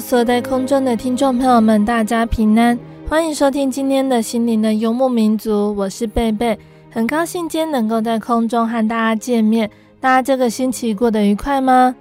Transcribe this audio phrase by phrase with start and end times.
[0.00, 2.78] 所在空中的听众朋友们，大家平安，
[3.08, 6.58] 欢迎收听今天的心灵的游牧民族，我是贝贝，
[6.90, 9.70] 很高兴今天能够在空中和大家见面。
[10.00, 11.94] 大家这个星期过得愉快吗？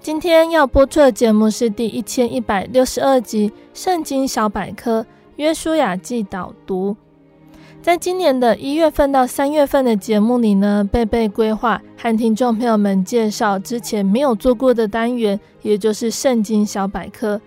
[0.00, 5.02] 今天要播出的节目是第一千一百六十二集《圣经小百科·
[5.36, 6.96] 约书亚记》导读。
[7.82, 17.40] 在今年的一月份到三月份的节目里呢，贝贝规划和听众朋友们介绍之前没有做过的单元，也就是圣经小百科，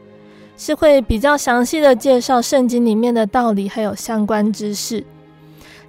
[0.57, 5.05] 是会比较详细的介绍圣经里面的道理还有相关知识。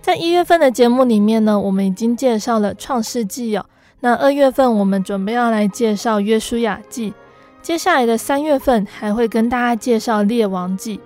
[0.03, 3.65] 在一月份的节目里面呢，我们已经介绍了创世纪哦，
[4.01, 7.15] 那二月份我们准备要来介绍约书亚记，
[7.63, 11.01] 接下来的三月份还会跟大家介绍列王记。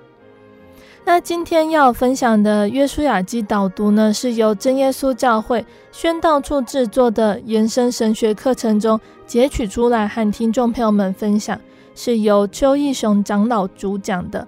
[1.09, 11.58] 那今天要分享的《约书亚记》导读呢，是由真耶稣教会宣道处制作的延伸神学课程中截取出来和听众朋友们分享，
[11.95, 14.47] 是由邱义雄长老主讲的。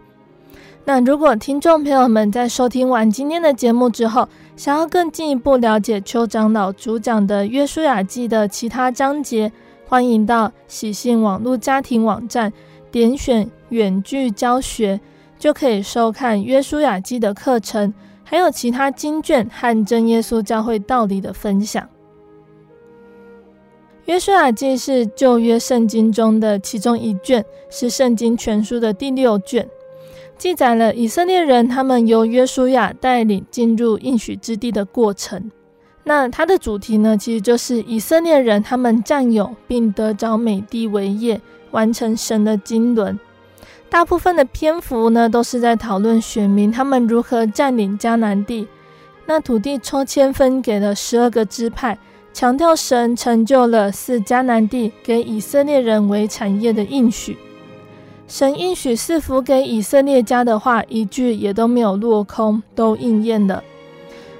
[0.84, 9.50] 那如果听众朋友们在收听完今天的节目之后，想要更进一步了解邱长老主讲的《约书亚记》的其他章节，
[9.88, 12.53] 欢迎到喜信网络家庭网站
[12.91, 15.00] 点选远距教学。
[15.40, 17.92] 就可以收看约书亚记的课程，
[18.22, 21.88] 还有其他经卷和真耶稣教会道理的分享。
[24.04, 29.66] 约书亚记是旧约圣经中的其中一卷，是圣经全书的第六卷，
[30.36, 35.50] 记载了以色列人他们由约书亚带领进入应许之地的过程。
[36.04, 41.40] 那它的主题呢，其实就是以色列人他们占有并得着美地为业，
[41.70, 43.18] 完成神的经纶。
[43.90, 48.68] 大部分的篇幅呢，都是在讨论选民他们如何占领迦南地。
[49.26, 51.98] 那土地抽签分给了十二个支派，
[52.32, 57.36] 强调神成就了赐迦南地给以色列人为产业的应许。
[58.28, 63.62] 神应许赐福给以色列家的话，一句也都没有落空，都应验了。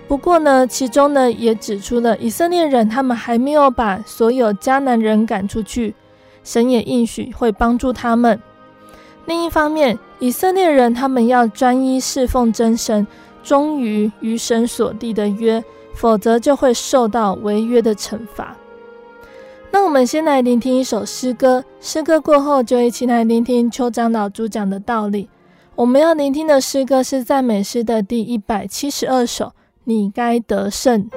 [0.06, 5.94] 不过呢，其中呢也指出了以色列人他们还没有把所有迦南人赶出去，
[6.44, 8.40] 神也应许会帮助他们。
[9.26, 13.06] 另一方面，以色列人他们要专一侍奉真神，
[13.42, 15.62] 忠于与神所立的约，
[15.94, 18.56] 否则就会受到违约的惩罚。
[19.70, 25.28] 那我们先来聆听一首诗歌，诗歌过后就一起来聆听邱长老主讲的道理。
[25.76, 29.53] 我们要聆听的诗歌是赞美诗的第一百七十二首，
[29.84, 31.09] 你该得胜。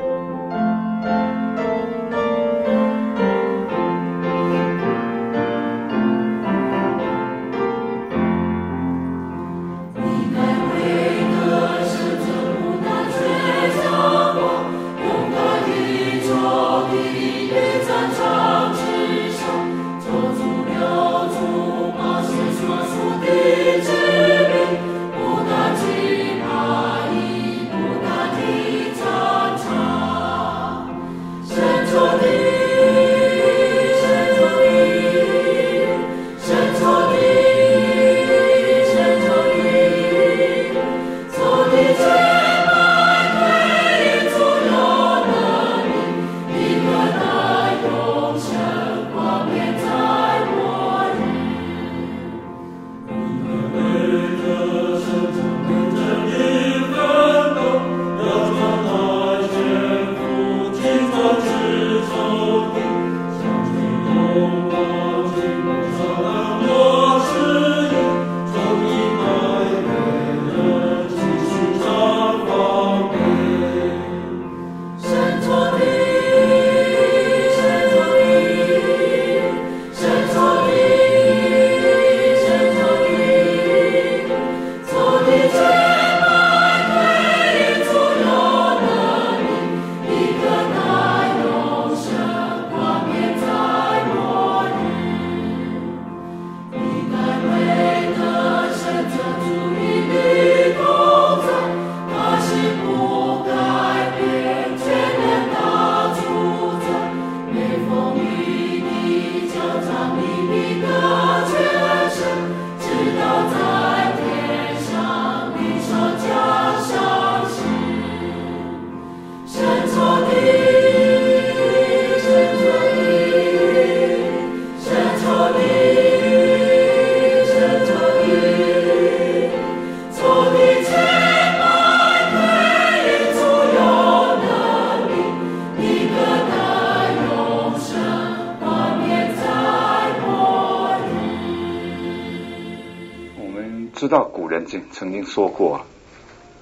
[145.03, 145.81] 曾经说过，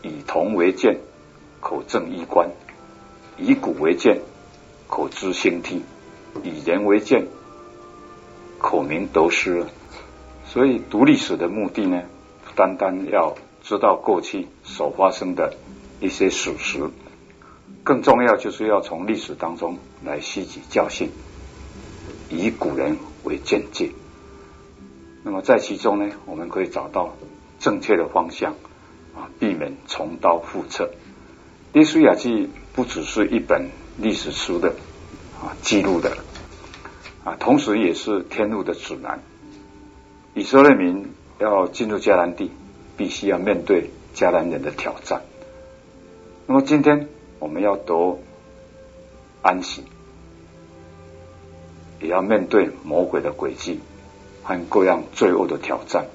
[0.01, 0.97] 以铜为鉴，
[1.59, 2.49] 可正衣冠；
[3.38, 4.19] 以古为鉴，
[4.89, 5.81] 可知兴替；
[6.41, 7.27] 以人为鉴，
[8.57, 9.67] 可明得失。
[10.43, 12.01] 所以读历史的目的呢，
[12.43, 15.53] 不单单要知道过去所发生的
[15.99, 16.89] 一些史实，
[17.83, 21.11] 更重要就是要从历史当中来吸取教训，
[22.31, 23.91] 以古人为鉴戒。
[25.23, 27.13] 那么在其中呢，我们可以找到
[27.62, 28.56] 正确的方向
[29.16, 30.92] 啊，避免重蹈覆辙。
[31.74, 34.75] 耶稣雅记不只是一本历史书的
[35.40, 36.18] 啊记录的
[37.24, 39.22] 啊，同时也是天路的指南。
[40.34, 42.52] 以色列民要进入迦南地，
[42.98, 45.22] 必须要面对迦南人的挑战。
[46.48, 47.08] 那么今天
[47.40, 48.19] 我们要得
[49.42, 49.84] 安息，
[52.02, 53.80] 也要面对魔鬼的诡计。
[54.44, 56.08] 和各样罪恶的挑战，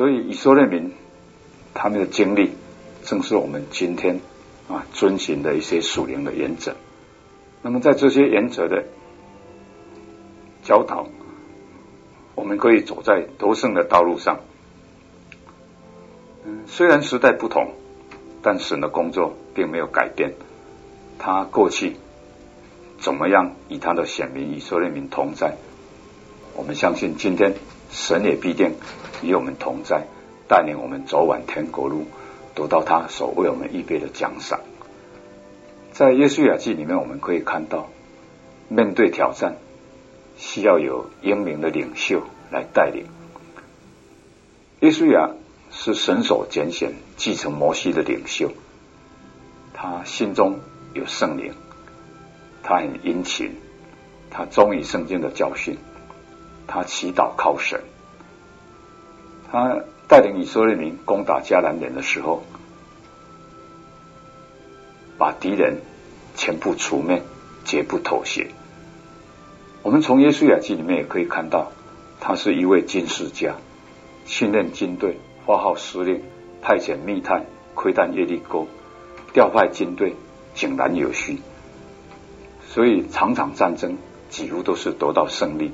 [0.00, 0.92] 所以以色列民
[1.74, 2.52] 他们的经历，
[3.04, 4.20] 正是我们今天
[4.66, 6.74] 啊遵循的一些属灵的原则。
[7.60, 8.86] 那么在这些原则的
[10.62, 11.06] 教导，
[12.34, 14.40] 我们可以走在得胜的道路上。
[16.46, 17.74] 嗯，虽然时代不同，
[18.40, 20.32] 但神的工作并没有改变。
[21.18, 21.96] 他过去
[22.98, 25.56] 怎么样与他的选民以色列民同在？
[26.56, 27.52] 我们相信，今天
[27.90, 28.76] 神也必定
[29.22, 30.06] 与我们同在，
[30.48, 32.06] 带领我们走完天国路，
[32.54, 34.60] 得到他所为我们预备的奖赏。
[35.92, 37.88] 在耶稣亚记里面，我们可以看到，
[38.68, 39.56] 面对挑战，
[40.36, 43.06] 需要有英明的领袖来带领。
[44.80, 45.32] 耶稣亚
[45.70, 48.52] 是神所拣选、继承摩西的领袖，
[49.74, 50.60] 他心中
[50.94, 51.52] 有圣灵，
[52.62, 53.56] 他很殷勤，
[54.30, 55.76] 他忠于圣经的教训。
[56.72, 57.80] 他祈祷靠神，
[59.50, 62.44] 他带领以色列民攻打迦南人的时候，
[65.18, 65.80] 把敌人
[66.36, 67.24] 全部除灭，
[67.64, 68.52] 绝不妥协。
[69.82, 71.72] 我们从耶稣雅记里面也可以看到，
[72.20, 73.56] 他是一位军事家，
[74.24, 76.22] 训练军队，发号施令，
[76.62, 78.66] 派遣密探窥探耶利哥，
[79.32, 80.14] 调派军队
[80.54, 81.40] 井然有序，
[82.68, 85.72] 所以场场战争几乎都是得到胜利。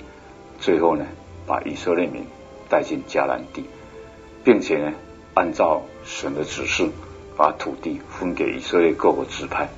[0.58, 1.06] 最后呢，
[1.46, 2.24] 把以色列民
[2.68, 3.64] 带进迦南地，
[4.44, 4.92] 并且呢，
[5.34, 6.90] 按照神的指示，
[7.36, 9.68] 把土地分给以色列各个支派。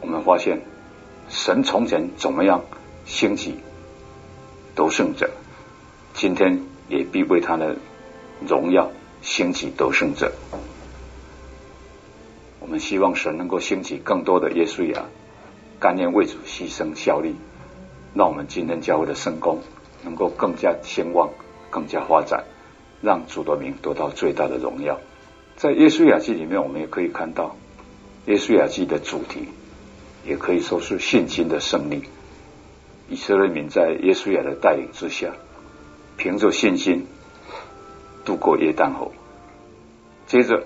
[0.00, 0.60] 我们发现，
[1.28, 2.62] 神从前怎么样
[3.06, 3.56] 兴起
[4.74, 5.30] 得胜者，
[6.12, 7.76] 今天也必为他的
[8.46, 8.90] 荣耀
[9.22, 10.32] 兴起得胜者。
[12.60, 15.06] 我们希望神能够兴起更多的约书亚，
[15.80, 17.34] 甘愿为主牺牲效力。
[18.14, 19.60] 让我们今天教会的圣工
[20.04, 21.30] 能够更加兴旺、
[21.68, 22.44] 更加发展，
[23.02, 25.00] 让主的名得到最大的荣耀。
[25.56, 27.56] 在耶稣亚记里面，我们也可以看到
[28.26, 29.48] 耶稣亚记的主题，
[30.24, 32.04] 也可以说是信心的胜利。
[33.08, 35.32] 以色列民在耶稣亚的带领之下，
[36.16, 37.06] 凭着信心
[38.24, 39.10] 渡过约旦河。
[40.26, 40.64] 接着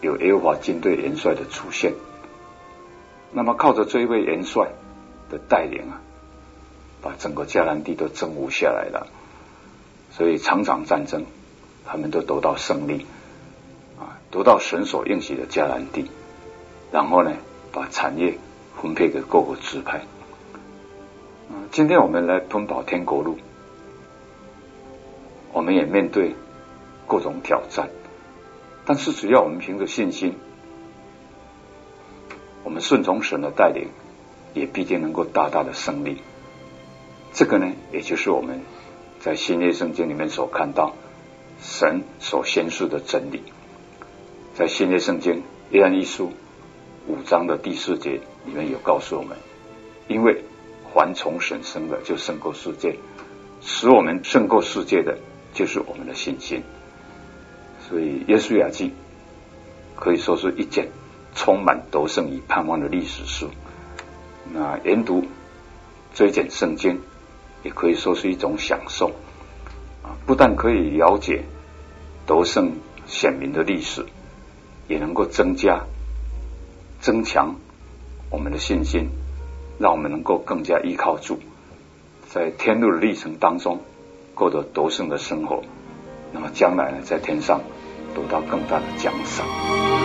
[0.00, 1.94] 有耶和华军队元帅的出现，
[3.32, 4.72] 那么靠着这一位元帅
[5.30, 6.02] 的带领啊。
[7.02, 9.08] 把整个迦南地都征服下来了，
[10.12, 11.24] 所以场场战争，
[11.84, 13.06] 他们都得到胜利，
[13.98, 16.08] 啊，得到神所应许的迦南地，
[16.92, 17.32] 然后呢，
[17.72, 18.38] 把产业
[18.80, 20.02] 分配给各个支派。
[21.50, 23.36] 嗯，今天我们来奔跑天国路，
[25.52, 26.36] 我们也面对
[27.08, 27.90] 各种挑战，
[28.86, 30.34] 但是只要我们凭着信心，
[32.62, 33.88] 我们顺从神的带领，
[34.54, 36.22] 也必定能够大大的胜利。
[37.32, 38.60] 这个呢，也就是我们
[39.20, 40.94] 在新约圣经里面所看到
[41.62, 43.42] 神所宣示的真理。
[44.54, 46.32] 在新约圣经约翰一书
[47.06, 49.38] 五章的第四节里面有告诉我们：
[50.08, 50.44] 因为
[50.92, 52.96] 凡从神生的，就胜过世界；
[53.62, 55.16] 使我们胜过世界的，
[55.54, 56.62] 就是我们的信心。
[57.88, 58.92] 所以，耶稣雅记
[59.96, 60.88] 可以说是一卷
[61.34, 63.48] 充满得胜与盼望的历史书。
[64.52, 65.24] 那研读
[66.12, 67.00] 这一卷圣经。
[67.62, 69.12] 也可以说是一种享受
[70.02, 70.16] 啊！
[70.26, 71.44] 不但可以了解
[72.26, 72.72] 得胜
[73.06, 74.04] 选民的历史，
[74.88, 75.84] 也能够增加、
[77.00, 77.56] 增强
[78.30, 79.10] 我们的信心，
[79.78, 81.38] 让我们能够更加依靠主，
[82.28, 83.80] 在天路的历程当中
[84.34, 85.62] 过得得胜的生活。
[86.32, 87.60] 那么将来呢，在天上
[88.14, 90.01] 得到更大的奖赏。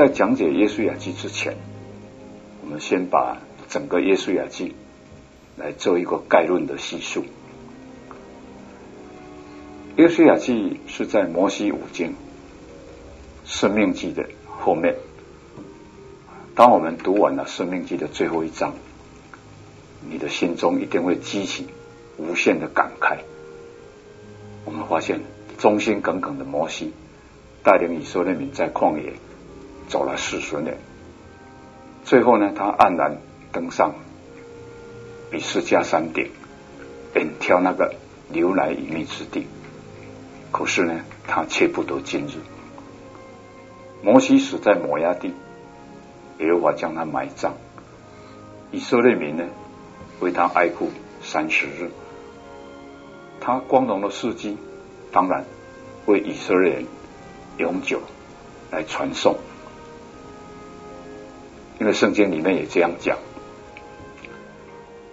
[0.00, 1.58] 在讲解耶稣雅记之前，
[2.62, 3.36] 我们先把
[3.68, 4.74] 整个耶稣雅记
[5.58, 7.22] 来做一个概论的叙述。
[9.96, 12.14] 耶稣雅记是在摩西五经、
[13.44, 14.96] 生命记的后面。
[16.54, 18.72] 当我们读完了生命记的最后一章，
[20.08, 21.66] 你的心中一定会激起
[22.16, 23.18] 无限的感慨。
[24.64, 25.20] 我们发现
[25.58, 26.94] 忠心耿耿的摩西
[27.62, 29.12] 带领以色列民在旷野
[29.90, 30.78] 走了四十年，
[32.04, 33.18] 最后呢，他黯然
[33.50, 33.92] 登上
[35.32, 36.30] 比斯加山顶，
[37.14, 37.96] 远眺那个
[38.28, 39.48] 牛奶与蜜之地。
[40.52, 42.38] 可是呢，他却不得今日。
[44.00, 45.34] 摩西死在摩押地，
[46.38, 47.54] 耶和华将他埋葬。
[48.70, 49.44] 以色列民呢，
[50.20, 50.88] 为他哀哭
[51.20, 51.90] 三十日。
[53.40, 54.56] 他光荣的事迹，
[55.10, 55.44] 当然
[56.06, 56.86] 为以色列人
[57.58, 58.00] 永久
[58.70, 59.36] 来传颂。
[61.80, 63.18] 因为圣经里面也这样讲。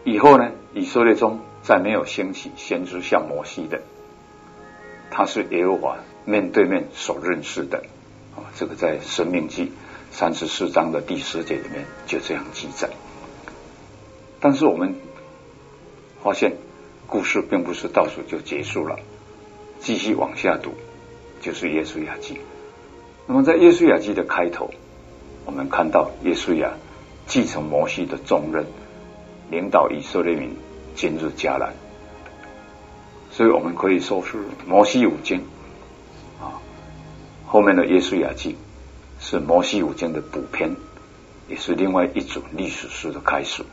[0.04, 3.82] 以后呢，以色列中再没有兴起先知像摩西的。
[5.10, 7.84] 他是耶和华面对面所认识的，
[8.36, 9.66] 啊，这个在《生命记》
[10.12, 12.90] 三十四章的第十节里面就这样记载。
[14.42, 14.96] 但是我们
[16.22, 16.58] 发现，
[17.08, 19.00] 故事并不是到此就结束了，
[19.80, 20.74] 继续往下读，
[21.42, 22.34] 就是《耶稣雅记》。
[23.26, 24.70] 那么在《耶稣雅记》的开头，
[25.48, 26.74] 我们看到耶稣亚
[27.26, 28.68] 继承摩西的重任，
[29.50, 30.56] 领导以色列民
[30.94, 31.74] 进入迦南。
[33.32, 34.38] 所以我们可以说是
[34.68, 35.40] 摩西五经
[36.42, 36.60] 啊，
[37.46, 38.58] 后面的耶稣亚记
[39.20, 40.76] 是摩西五经的补篇，
[41.48, 43.64] 也是另外一组历史书的开始。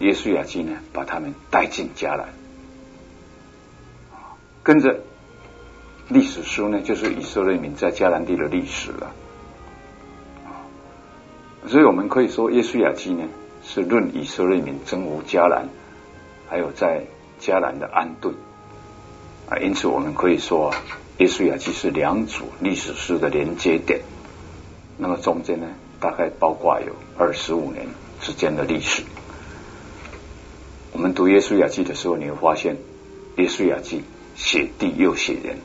[0.00, 2.28] 耶稣亚记呢，把他们带进迦南，
[4.62, 5.00] 跟着
[6.08, 9.14] 历史书呢，就是以色列民在迦南地的历史了。
[11.68, 13.24] 所以我们可以说，耶稣雅记呢，
[13.64, 15.68] 是论以色列民征服迦南，
[16.48, 17.04] 还有在。
[17.38, 18.34] 迦南的安顿
[19.50, 20.82] 啊，因此我们可以说，啊，
[21.18, 24.00] 耶稣雅记是两组历史书的连接点。
[24.96, 25.66] 那么中间呢，
[26.00, 27.86] 大概包括有二十五年
[28.22, 29.02] 之间的历史。
[30.94, 32.78] 我们读耶稣雅记的时候，你会发现，
[33.36, 34.02] 耶稣雅记
[34.34, 35.58] 写地又写人。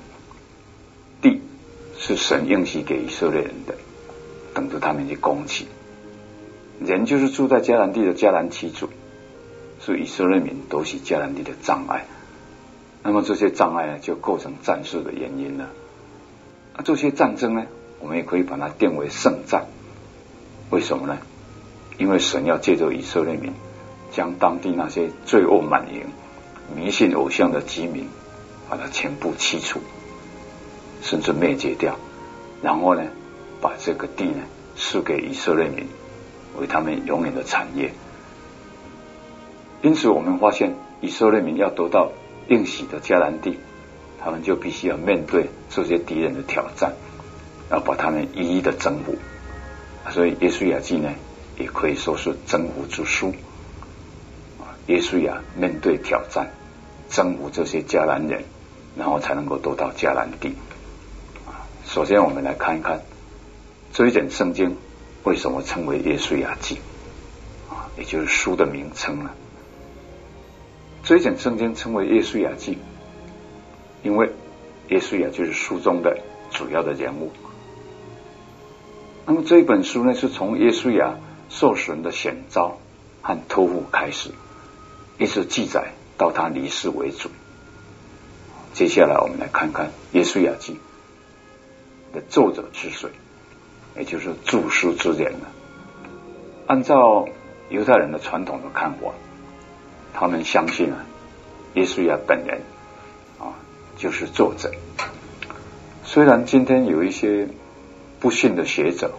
[1.22, 1.42] 地
[1.98, 3.76] 是神应许给以色列人的，
[4.54, 5.66] 等着他们去攻取。
[6.86, 8.90] 人就是住在迦南地的迦南七族。
[9.80, 12.06] 所以以色列民都是迦南地的障碍，
[13.02, 15.70] 那么这些障碍呢，就构成战事的原因了。
[16.78, 17.66] 那，这些战争呢，
[18.00, 19.66] 我们也可以把它定为圣战。
[20.70, 21.18] 为什么呢？
[21.98, 23.54] 因为神要借着以色列民，
[24.12, 26.06] 将当地那些罪恶满盈、
[26.76, 28.08] 迷信偶像的居民，
[28.70, 29.80] 把它全部驱除，
[31.02, 31.98] 甚至灭绝掉，
[32.62, 33.02] 然后呢，
[33.60, 34.44] 把这个地呢
[34.76, 35.88] 赐给以色列民，
[36.60, 37.92] 为他们永远的产业。
[39.82, 42.12] 因此，我们发现以色列民要得到
[42.48, 43.60] 应许的迦南地，
[44.20, 46.94] 他们就必须要面对这些敌人的挑战，
[47.72, 49.16] 要把他们一一的征服。
[50.12, 51.10] 所以，耶稣亚记呢，
[51.58, 53.34] 也可以说是征服之书。
[54.88, 56.52] 耶稣亚面对挑战，
[57.10, 58.44] 征服这些迦南人，
[58.96, 60.56] 然后才能够得到迦南地。
[61.86, 63.02] 首先，我们来看一看
[63.94, 64.78] 这一卷圣经
[65.24, 66.80] 为什么称为耶稣亚记，
[67.70, 69.36] 啊，也就是书的名称了。
[71.04, 72.78] 这一卷圣经称为耶稣亚记，
[74.04, 74.32] 因为
[74.90, 76.20] 耶稣亚就是书中的
[76.52, 77.32] 主要的人物。
[79.26, 81.16] 那么这一本书呢，是从耶稣亚
[81.50, 82.80] 受神的显召
[83.22, 84.32] 和托付开始，
[85.20, 87.30] 一直记载到他离世为止。
[88.74, 90.80] 接下来我们来看看耶稣亚记
[92.14, 93.10] 的作者是谁，
[93.98, 95.52] 也就是着书之人了。
[96.68, 97.28] 按照
[97.70, 99.12] 犹太人的传统的看法。
[100.14, 101.06] 他们相信啊，
[101.76, 102.62] 耶稣亚本人
[103.40, 103.56] 啊
[103.96, 104.70] 就是作者。
[106.04, 107.48] 虽然今天有一些
[108.20, 109.14] 不信的学者，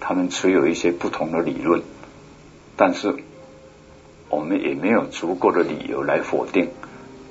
[0.00, 1.82] 他们持有一些不同的理论，
[2.74, 3.14] 但是
[4.30, 6.70] 我们也没有足够的理由来否定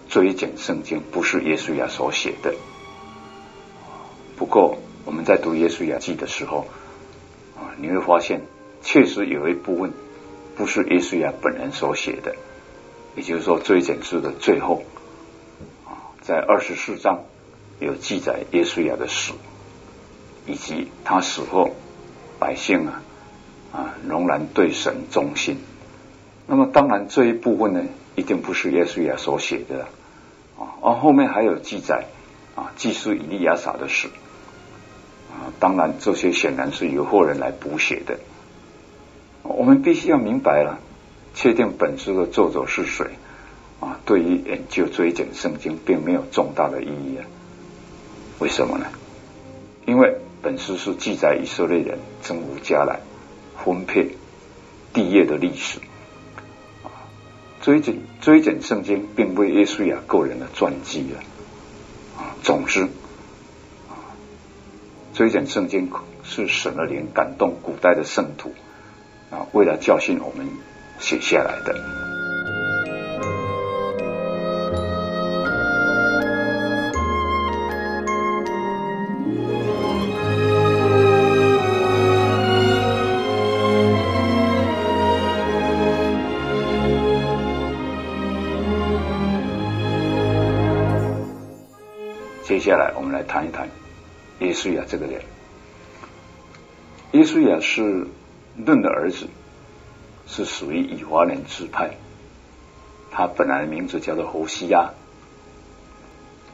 [0.08, 2.54] 这一卷圣经不是耶稣亚所写的。
[4.38, 6.68] 不过我们在读耶稣亚记的时候
[7.58, 8.42] 啊，你会发现
[8.82, 9.92] 确实有一部分
[10.56, 12.36] 不是耶稣亚本人所写的。
[13.16, 14.84] 也就是说，这一卷书的最后，
[15.86, 17.26] 啊，在二十四章
[17.80, 19.34] 有记载耶稣亚的死，
[20.48, 21.76] 以及他死后
[22.40, 23.04] 百姓啊
[23.72, 25.58] 啊仍然对神忠心。
[26.48, 27.84] 那么，当然这一部分呢，
[28.16, 29.88] 一定不是耶稣亚所写的
[30.58, 30.74] 啊。
[30.82, 32.06] 而后面还有记载
[32.56, 34.08] 啊，祭司以利亚撒的死，
[35.34, 38.20] 啊，当然这些显然是由后人来补写的。
[39.42, 40.80] 我们必须要明白了，
[41.34, 43.08] 确定本书的作者是谁
[43.82, 47.26] 啊，对于研究追检圣经并没有重大的意义啊。
[48.40, 48.86] 为什么呢？
[49.86, 53.02] 因为本书是记载以色列人征服迦南、
[53.66, 54.16] 分配
[54.94, 55.80] 地业的历史。
[57.62, 61.06] 追检追检圣经，并非耶稣亚个人的传记
[62.18, 62.36] 啊。
[62.44, 62.90] 总之，
[65.14, 65.92] 追检圣经
[66.24, 68.52] 是神的灵感动古代的圣徒
[69.30, 70.48] 啊，为了教训我们
[71.00, 71.76] 写下来的。
[92.46, 93.68] 接下来，我们来谈一谈
[94.54, 95.24] 约书亚这个人。
[97.14, 98.08] 耶稣亚是
[98.56, 99.26] 嫩的儿子，
[100.28, 101.98] 是属于以华人支派。
[103.10, 104.92] 他本来的名字叫做何西亚。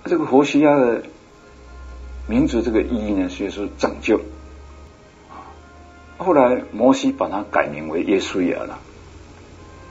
[0.05, 1.03] 这个何西亚的
[2.25, 4.21] 名字，这个意义呢，就是拯救。
[6.17, 8.79] 后来摩西把他改名为耶稣亚了，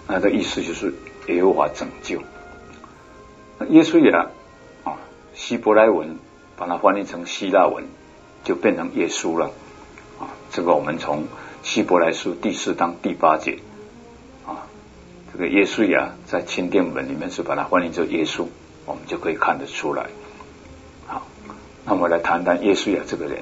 [0.06, 0.94] 那的意思就是
[1.26, 2.22] 耶和华拯救。
[3.68, 4.30] 约书亚。
[5.34, 6.18] 希伯来文
[6.58, 7.84] 把它翻译成希腊文，
[8.42, 9.52] 就变成耶稣了。
[10.18, 11.28] 啊，这个我们从
[11.62, 13.60] 希伯来书第四章第八节，
[14.44, 14.66] 啊，
[15.32, 18.46] 这个耶稣亚在钦定文里面是把它翻译成耶稣，
[18.84, 20.06] 我们就可以看得出来。
[21.06, 21.26] 好，
[21.84, 23.38] 那我们来谈谈耶稣亚这个人。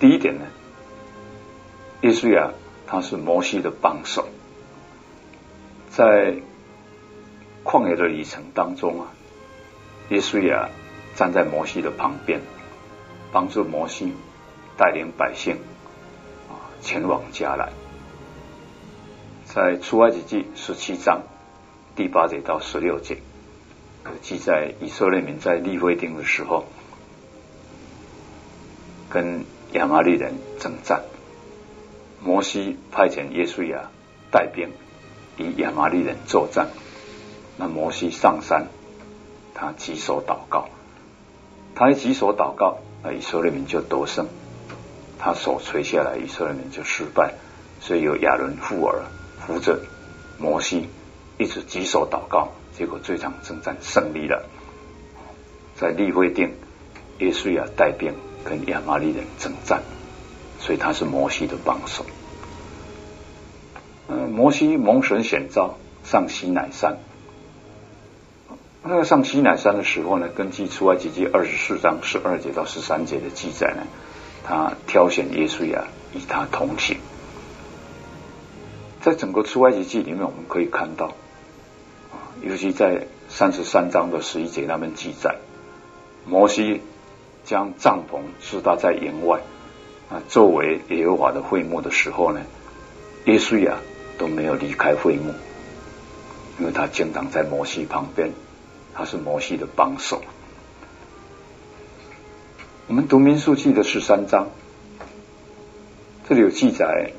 [0.00, 0.46] 第一点呢，
[2.02, 2.50] 耶稣亚
[2.86, 4.28] 他是摩西的帮手，
[5.90, 6.36] 在
[7.64, 9.08] 旷野的旅程当中啊。
[10.10, 10.70] 耶稣亚
[11.18, 12.42] 站在摩西的旁边，
[13.32, 14.12] 帮助摩西
[14.76, 15.56] 带领百姓
[16.48, 17.72] 啊前往迦南。
[19.44, 21.22] 在出埃及记十七章
[21.96, 23.18] 第八节到十六节，
[24.22, 26.66] 记载以色列民在利非定的时候，
[29.10, 31.02] 跟亚玛力人征战，
[32.22, 33.90] 摩西派遣约书亚
[34.30, 34.70] 带兵
[35.36, 36.68] 与亚玛力人作战，
[37.56, 38.68] 那摩西上山。
[39.52, 40.68] 他举手祷告，
[41.78, 44.26] 他一举手祷告，那以色列民就得胜；
[45.16, 47.34] 他手垂下来，以色列民就失败。
[47.80, 49.04] 所以由亚伦护耳
[49.38, 49.78] 扶着
[50.40, 50.88] 摩西，
[51.38, 54.44] 一直举手祷告，结果这场征战胜利了。
[55.76, 56.50] 在利非定，
[57.18, 58.12] 约书亚带兵
[58.44, 59.82] 跟亚玛力人征战，
[60.58, 62.04] 所以他是摩西的帮手。
[64.08, 66.98] 嗯，摩西蒙神选召上西乃山。
[68.82, 73.82] 那个上西乃山的时候呢，根据出埃及记二十四章十二节到十三节的记载呢，
[74.44, 76.96] 他挑选耶稣亚与他同行。
[79.00, 81.06] 在整个出埃及记里面，我们可以看到，
[82.10, 85.36] 啊，尤其在三十三章的十一节那边记载，
[86.24, 86.80] 摩西
[87.44, 89.40] 将帐篷支搭在营外，
[90.08, 92.42] 啊，作为耶和华的会幕的时候呢，
[93.26, 93.78] 耶稣亚
[94.18, 95.34] 都没有离开会幕，
[96.58, 98.30] 因为他经常在摩西旁边。
[98.98, 100.24] 他是摩西的帮手。
[102.88, 104.48] 我们读民数记的十三章，
[106.28, 107.12] 这里有记载，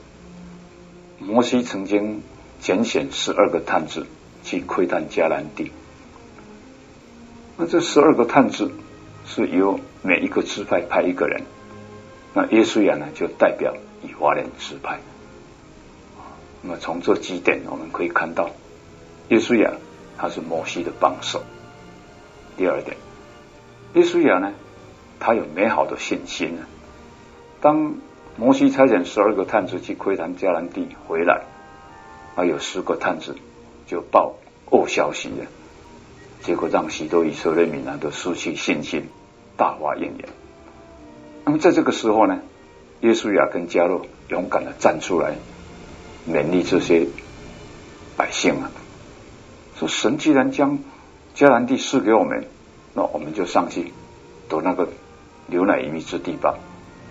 [1.20, 2.22] 摩西曾经
[2.60, 4.08] 拣选十二个探子
[4.44, 5.72] 去窥探迦南地。
[7.56, 8.74] 那这十二个探子
[9.26, 11.44] 是由每一个支派派一个人，
[12.34, 15.00] 那耶稣亚呢就代表以华人支派。
[16.62, 18.50] 那么从这几点我们可以看到，
[19.30, 19.72] 耶稣亚
[20.18, 21.42] 他是摩西的帮手。
[22.60, 22.98] 第二点，
[23.94, 24.52] 耶稣亚呢，
[25.18, 26.64] 他有美好的信心呢。
[27.62, 27.96] 当
[28.36, 31.44] 摩西差遣十二个探子去窥探迦南地回来，
[32.36, 33.38] 还有十个探子
[33.88, 34.36] 就报
[34.72, 35.46] 恶消息了，
[36.42, 39.08] 结果让许多以色列民都失去信心，
[39.56, 40.28] 大发怨言。
[41.46, 42.42] 那么在这个时候呢，
[43.00, 45.36] 耶稣亚跟迦勒勇敢的站出来，
[46.30, 47.08] 勉励这些
[48.18, 48.70] 百姓啊，
[49.78, 50.80] 说神既然将
[51.40, 52.44] 迦南地赐给我们，
[52.94, 53.94] 那我们就上去
[54.50, 54.90] 得那个
[55.48, 56.58] 牛奶与蜜之地吧。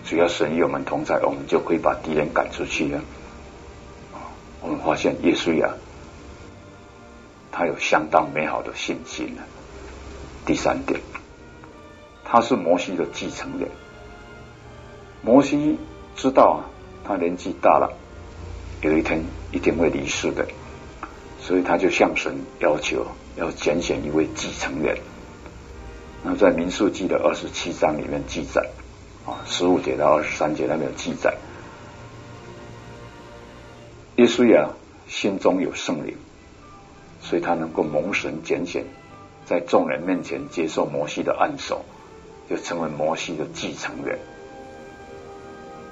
[0.05, 3.01] 只要神与我们同在，我们就可以把敌人赶出去了。
[4.61, 5.71] 我们发现约书亚
[7.51, 9.41] 他有相当美好的信心呢。
[10.45, 11.01] 第三点，
[12.23, 13.67] 他是摩西的继承人。
[15.23, 15.79] 摩西
[16.15, 16.69] 知道啊，
[17.03, 17.91] 他年纪大了，
[18.81, 20.47] 有一天一定会离世的，
[21.41, 23.07] 所以他就向神要求。
[23.35, 24.97] 要拣选一位继承人。
[26.23, 28.69] 那在民数记的二十七章里面记载，
[29.25, 31.37] 啊，十五节到二十三节那边有记载。
[34.15, 34.71] 约书亚
[35.07, 36.17] 心中有圣灵，
[37.21, 38.83] 所以他能够蒙神拣选，
[39.45, 41.85] 在众人面前接受摩西的按手，
[42.49, 44.19] 就成为摩西的继承人。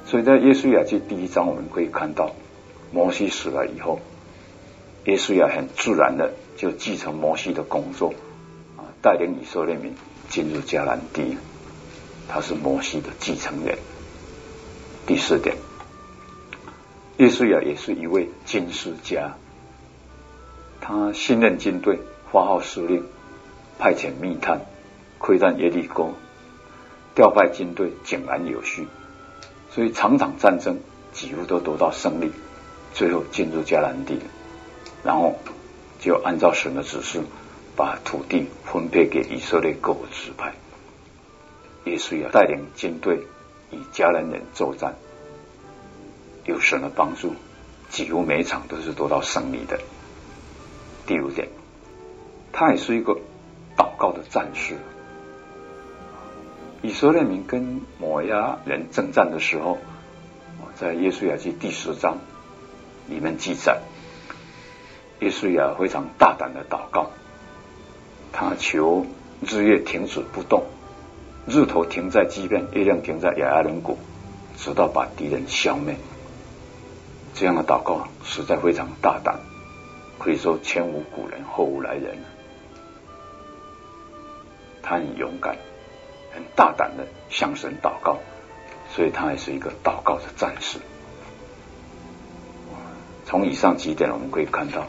[0.06, 2.32] 所以在耶稣亚记第一章，我们可以看到，
[2.91, 4.02] 摩西死了以后，
[5.06, 8.13] 耶稣亚很自然的就继承摩西的工作，
[8.76, 9.93] 啊，带领以色列民
[10.28, 11.38] 进入迦南地，
[12.28, 13.78] 他是摩西的继承人。
[15.06, 15.56] 第四点。
[17.17, 19.38] 约书亚也是一位军事家，
[20.82, 22.00] 他信任军队，
[22.32, 23.04] 发号施令，
[23.80, 24.62] 派遣密探
[25.17, 26.10] 窥探耶利哥，
[27.15, 28.88] 调派军队井然有序，
[29.72, 30.78] 所以场场战争
[31.12, 32.32] 几乎都得到胜利，
[32.93, 34.20] 最后进入迦南地，
[35.04, 35.39] 然后
[35.99, 37.21] 就按照神的指示，
[37.75, 40.53] 把土地分配给以色列各个支派。
[41.86, 43.25] 耶稣要带领军队
[43.71, 44.95] 与迦南人作战。
[46.45, 47.33] 有神的帮助，
[47.89, 49.79] 几乎每一场都是得到胜利的。
[51.05, 51.49] 第五点，
[52.51, 53.19] 他也是一个
[53.75, 54.75] 祷告的战士。
[56.81, 59.77] 以色列民跟摩押人征战的时候，
[60.75, 62.19] 在耶稣亚记第十章
[63.10, 63.81] 里面记载，
[65.19, 67.10] 约书亚非常大胆的祷告，
[68.32, 69.06] 他求
[69.41, 70.63] 日月停止不动，
[71.47, 73.97] 日头停在基遍，月亮停在亚拉伦谷，
[74.58, 75.95] 直到把敌人消灭。
[77.34, 79.39] 这样的祷告实在非常大胆，
[80.19, 82.17] 可以说前无古人后无来人。
[84.84, 85.58] 他很勇敢，
[86.34, 88.19] 很大胆的向神祷告，
[88.89, 90.80] 所以他也是一个祷告的战士。
[93.25, 94.88] 从以上几点我们可以看到，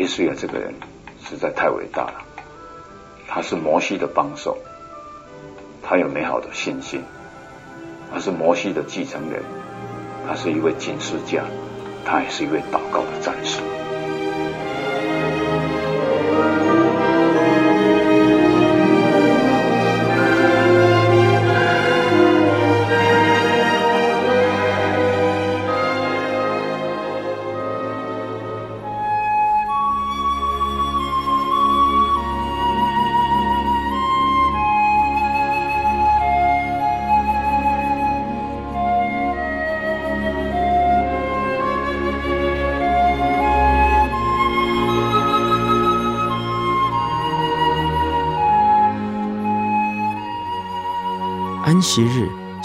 [0.00, 0.72] 耶稣亚这个人
[1.22, 2.24] 实在太伟大了。
[3.28, 4.56] 他是摩西的帮手，
[5.82, 7.02] 他有美好的信心，
[8.10, 9.42] 他是摩西的继承人。
[10.26, 11.44] 他是一位军事家，
[12.02, 13.60] 他也是一位祷告的战士。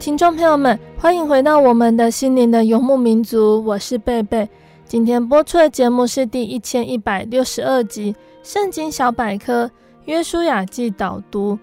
[0.00, 4.48] 听众朋友们，欢迎回到我们的心灵的游牧民族，我是贝贝。
[4.86, 9.66] 今天播出的节目是第一千一百六十二集《圣经小百科》
[10.06, 11.58] 约书亚记导读，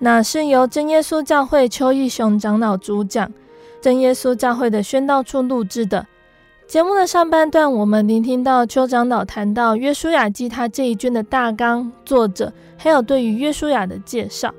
[0.00, 3.30] 那是由真耶稣教会邱义雄长老主讲，
[3.80, 6.04] 真耶稣教会的宣道处录制的。
[6.66, 14.52] 节目的上半段，我们聆听到邱长老谈到约书亚记他这一卷的大纲、作者，还有对于约书亚的介绍。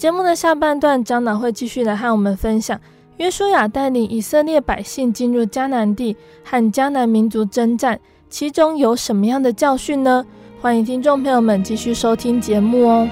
[0.00, 2.80] 节目的下半段，张楠会继续来和我们分享
[3.18, 10.24] 约书亚带领以色列百姓进入迦南地和迦南民族征战，其中有什么样的教训呢？
[10.58, 13.06] 欢迎听众朋友们继续收听节目哦。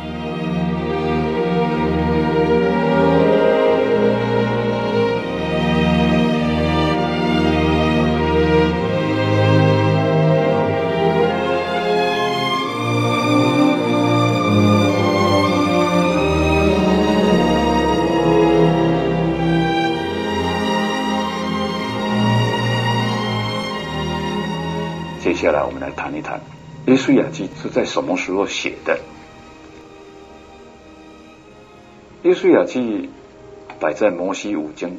[26.88, 28.94] 约书亚记》是在什么时候写的？
[32.22, 32.81] 《约书亚记》
[33.79, 34.98] 摆在摩西五经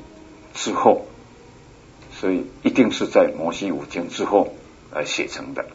[0.54, 1.08] 之后，
[2.12, 4.54] 所以一定是在摩西五经之后
[4.93, 5.65] 来写成的。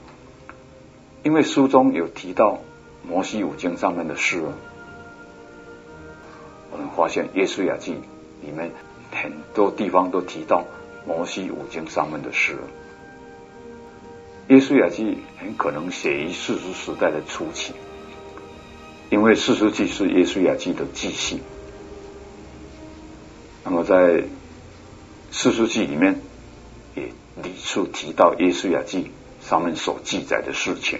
[1.24, 2.61] 因为书中有提到
[3.03, 4.40] 摩西五经上面的事，
[6.70, 7.92] 我们发现《约书亚记》
[8.46, 8.70] 里面
[9.11, 10.62] 很多地方都提到
[11.09, 12.57] 摩西五经上面的事。
[14.48, 17.72] 耶稣亚记很可能写于士师时代的初期，
[19.11, 21.40] 因为士师记是耶稣亚记的记性。
[23.64, 24.24] 那么在
[25.30, 26.20] 士师记里面
[26.94, 27.04] 也
[27.42, 30.98] 屡次提到耶稣亚记上面所记载的事情，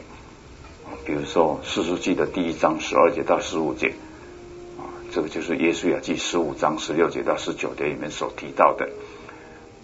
[1.05, 3.89] 比如说士师记的第一章十二节到十五节，
[4.79, 8.89] 啊，这个就是耶稣亚记十五章十六节到十九节里面所提到的。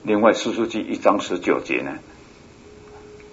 [0.02, 1.98] 另外士师记一章十九节呢，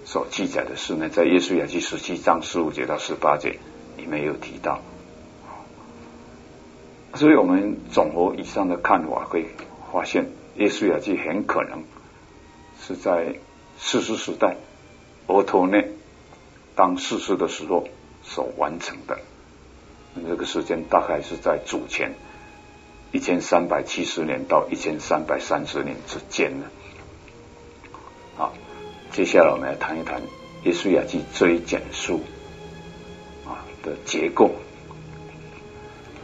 [0.08, 3.58] 所记载的事呢，在耶稣亚记十七章十五节到十八节
[3.98, 4.80] 里面有提到，
[7.12, 9.48] 所以我们总合以上的看法，会
[9.92, 11.84] 发现耶稣亚记很可能
[12.80, 13.34] 是在
[13.78, 14.56] 士师时代
[15.26, 15.90] 俄陀聂
[16.74, 17.86] 当士师的时候
[18.22, 19.18] 所完成的。
[20.26, 22.14] 这个时间大概是在主前
[23.12, 26.64] 一千三百七十年到一千三百三十年之间呢。
[29.12, 30.20] 接下来我们来谈一谈
[30.62, 32.20] 《约书亚记》追简书
[33.44, 34.46] 啊的结构。《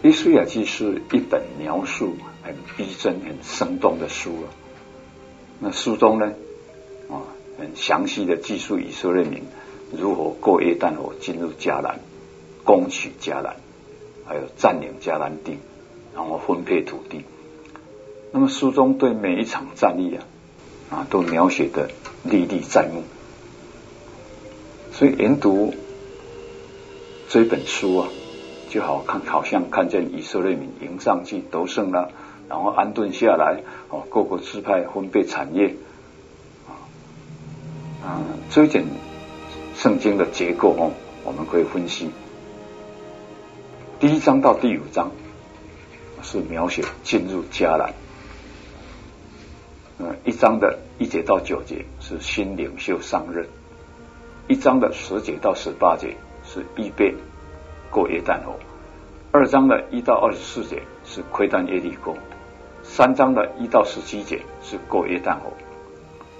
[0.02, 4.46] 约书亚记》是一本描述很逼真、很生动的书啊。
[5.58, 6.34] 那书中呢，
[7.10, 7.24] 啊，
[7.58, 9.42] 很详细的记述以色列民
[9.90, 11.98] 如何过约旦河进入迦南，
[12.62, 13.56] 攻取迦南，
[14.24, 15.58] 还有占领迦南地，
[16.14, 17.24] 然后分配土地。
[18.30, 20.26] 那么书中对每一场战役啊，
[20.90, 21.90] 啊，都描写的。
[22.24, 23.02] 历历在目，
[24.92, 25.74] 所以研读
[27.28, 28.08] 这本书啊，
[28.70, 32.10] 就好看，好像看见以色列民迎上去得胜了，
[32.48, 35.74] 然后安顿下来，哦，各个支派分配产业，
[38.02, 38.84] 啊，这一点
[39.76, 40.92] 圣经的结构哦，
[41.24, 42.08] 我们可以分析，
[44.00, 45.12] 第一章到第五章
[46.22, 47.92] 是描写进入迦南。
[49.98, 51.84] 嗯，一章的一节到九节。
[52.06, 53.48] 是新领袖上任，
[54.46, 56.14] 一章的十节到十八节
[56.44, 57.14] 是预备
[57.90, 58.52] 过约旦河，
[59.32, 62.12] 二章的一到二十四节是窥探耶利哥，
[62.82, 65.50] 三章的一到十七节是过约旦河，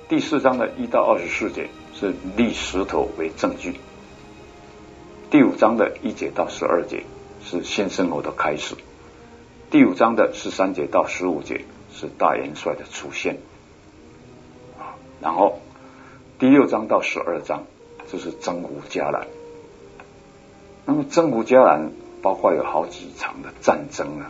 [0.06, 3.76] 第四章的一到二十四节是立石头为证据，
[5.30, 7.04] 第五章的一节到十二节
[7.42, 8.74] 是新生活的开始，
[9.70, 11.64] 第五章的十三节到十五节。
[11.96, 13.38] 是大元帅的出现，
[15.20, 15.60] 然后
[16.38, 17.64] 第六章到十二章
[18.10, 19.26] 就是征服迦南。
[20.84, 24.26] 那么征服迦南包括有好几场的战争呢，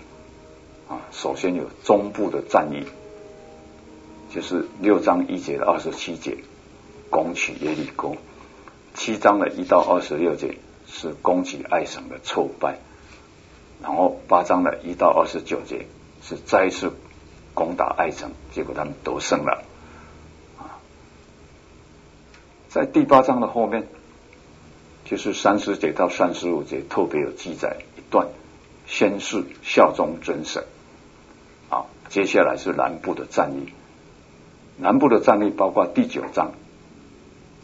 [0.88, 2.86] 啊，首先有中部的战役，
[4.30, 6.38] 就是六章一节的二十七节
[7.10, 8.12] 攻取耶利哥，
[8.94, 12.78] 七章的一到二十六节是攻取爱城的挫败，
[13.82, 15.86] 然后八章的一到二十九节
[16.22, 16.92] 是再次。
[17.56, 19.62] 攻打爱城，结果他们得胜了。
[20.58, 20.82] 啊，
[22.74, 23.86] 在第八章的后面，
[25.04, 28.26] 就是三十节到三十五节，特别有记载一段
[28.84, 30.64] 宣誓效忠真神。
[31.70, 33.72] 啊，接下来是南部的战役，
[34.76, 36.50] 南部的战役包括第九章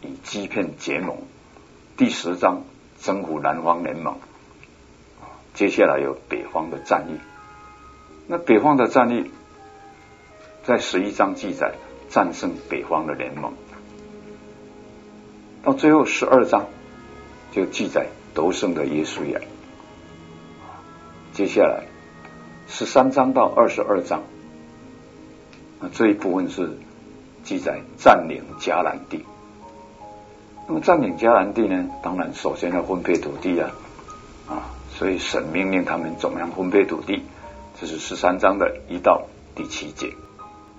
[0.01, 1.17] 以欺骗结盟，
[1.97, 2.63] 第十章
[3.01, 4.15] 征服南方联盟。
[5.21, 7.19] 啊，接下来有北方的战役，
[8.29, 9.29] 那北方的战役。
[10.63, 11.75] 在十一章记载
[12.11, 13.55] 战胜北方的联盟，
[15.63, 16.67] 到最后十二章
[17.53, 19.41] 就记载得胜的约书亚。
[21.33, 21.85] 接下来
[22.67, 24.23] 十三章到二十二章，
[25.81, 26.79] 那这一部分是
[27.45, 29.25] 记载占领迦南地。
[30.67, 33.71] 那么占领迦南地呢，当然首先要分配土地啊，
[34.49, 37.23] 啊，所以神命令他们怎么样分配土地，
[37.79, 40.15] 这是十三章的一到第七节。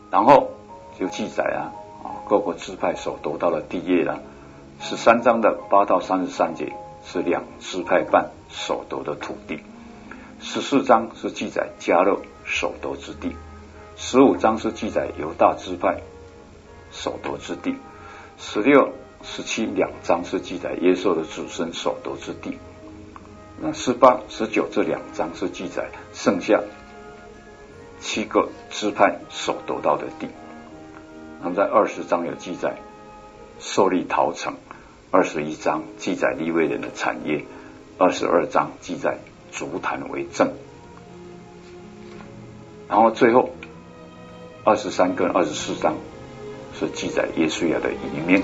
[0.10, 0.52] 然后
[0.98, 1.60] 就记载啊，
[2.04, 4.20] 啊，各个支派所得到的地业了。
[4.82, 6.74] 十三章的八到三十三节
[7.06, 9.62] 是两支派半所得的土地。
[10.39, 13.36] 十四章是记载迦勒所得之地。
[13.96, 16.02] 十五章是记载犹大支派
[16.89, 17.76] 所得之地。
[18.39, 18.91] 十六、
[19.22, 22.58] 十七两章是记载耶稣的子孙所得之地。
[23.62, 26.60] 那十八、十九这两章是记载剩下。
[28.00, 30.28] 七个支派所得到的地，
[31.39, 32.78] 那么在二十章有记载，
[33.60, 34.56] 受力逃城，
[35.12, 37.43] 二十一章记载利未人的产业，
[37.97, 39.17] 二十二章记载
[39.52, 40.54] 足坛为证，
[42.88, 43.50] 然后最后
[44.63, 45.95] 二十三跟二十四章
[46.80, 48.41] 是记载耶稣亚的一面。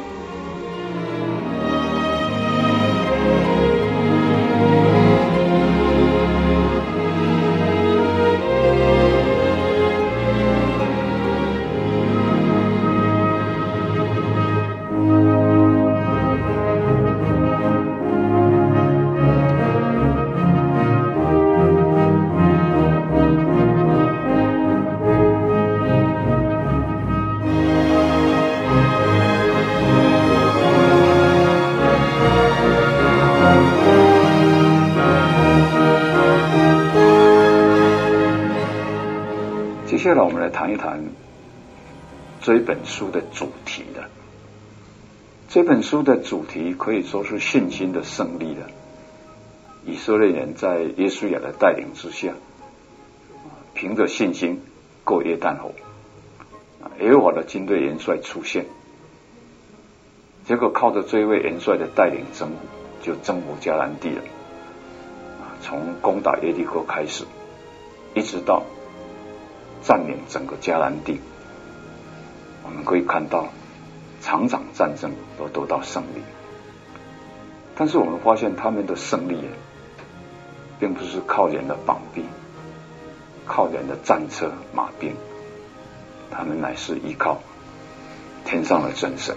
[42.48, 44.08] 这本书的主题的。
[45.50, 48.68] 这本书的主题可以说是信心的胜利了。
[49.86, 52.32] 以色列人在耶稣亚的带领之下，
[53.74, 54.62] 凭着信心
[55.04, 55.72] 过约旦河。
[57.02, 58.66] 耶和华的军队元帅出现，
[60.46, 62.56] 结果靠着这位元帅的带领征服，
[63.02, 64.22] 就征服迦南地了。
[65.62, 67.26] 从攻打耶利哥开始，
[68.14, 68.64] 一直到。
[69.84, 71.20] 占领整个迦南地，
[72.68, 73.48] 我们可以看到
[74.22, 76.22] 场场战争都得到胜利。
[77.76, 79.40] 但是我们发现他们的胜利，
[80.80, 82.26] 并不是靠人的膀臂，
[83.46, 85.16] 靠人的战车马兵，
[86.30, 87.40] 他们乃是依靠
[88.46, 89.36] 天上的真神。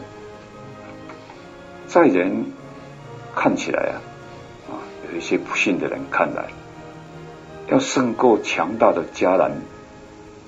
[1.87, 2.53] 在人
[3.35, 3.97] 看起来啊，
[4.71, 4.73] 啊，
[5.11, 6.51] 有一些不信的人看来，
[7.69, 9.53] 要胜过强大的迦南。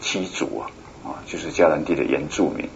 [0.04, 0.66] 七族啊，
[1.04, 2.68] 啊，就是迦南地的原住民，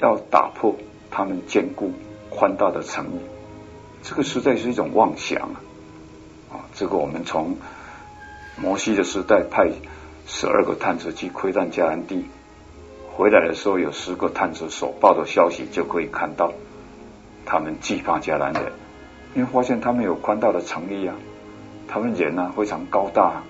[0.00, 0.76] 要打破
[1.10, 1.92] 他们坚固
[2.30, 3.20] 宽大的城邑，
[4.02, 5.60] 这个实在是一种妄想啊！
[6.50, 7.58] 啊，这个我们从
[8.56, 9.70] 摩西的时代派
[10.26, 12.24] 十二个探子去窥探迦南地，
[13.12, 16.52] 回来的时候有十个探子所报的消息，就可以看到
[17.44, 18.72] 他们惧怕迦南人，
[19.34, 21.14] 因为发现他们有宽大的城邑啊，
[21.86, 23.42] 他们人呢非常高大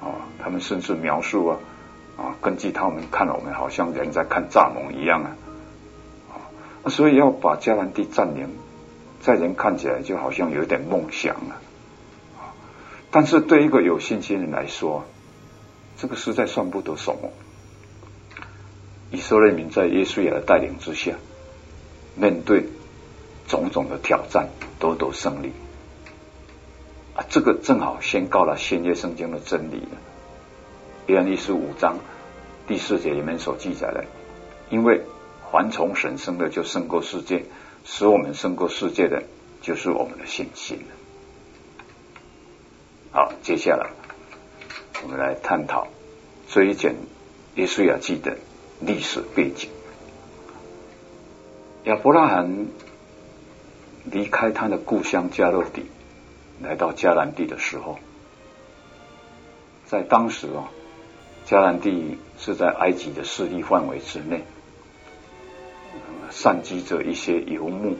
[0.00, 1.58] 啊，他们甚至描述啊。
[2.16, 5.36] 啊，根据他们看了我们，好像人在看蚱蜢一样啊！
[6.84, 8.48] 啊，所以要把迦南地占领，
[9.20, 11.56] 在人看起来就好像有点梦想了。
[12.38, 12.52] 啊，
[13.10, 15.04] 但是对一个有信心的人来说，
[15.96, 17.30] 这个实在算不得什么。
[19.10, 21.12] 以色列民在耶稣亚的带领之下，
[22.14, 22.66] 面对
[23.48, 25.52] 种种的挑战，都得胜利。
[27.14, 30.11] 啊，这个正好宣告了新约圣经的真理了。
[31.06, 31.98] 约翰一书五章
[32.68, 34.04] 第四节里面所记载的，
[34.70, 35.02] 因为
[35.50, 37.44] 凡从神生的就胜过世界，
[37.84, 39.24] 使我们胜过世界的，
[39.60, 40.78] 就是我们的信心。
[43.10, 43.90] 好，接下来
[45.02, 45.88] 我们来探讨
[46.48, 46.94] 这一卷
[47.56, 48.38] 耶稣亚记的
[48.80, 49.70] 历史背景。
[51.84, 52.68] 亚伯拉罕
[54.04, 55.86] 离开他的故乡迦勒底，
[56.62, 57.98] 来到迦南地的时候，
[59.84, 60.70] 在当时啊。
[61.46, 64.44] 迦南地是在埃及的势力范围之内，
[66.30, 67.96] 散居着一些游牧，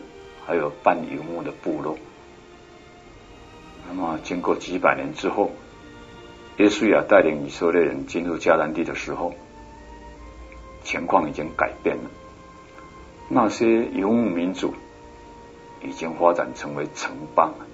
[0.46, 1.98] 还有半游牧的部落。
[3.88, 5.50] 那么，经过几百年之后，
[6.58, 9.34] 耶稣亚带领以色列人进入迦南地的时候，
[10.84, 12.10] 情况已经改变了。
[13.28, 14.74] 那些游牧民族
[15.82, 17.66] 已经发展成为城邦了，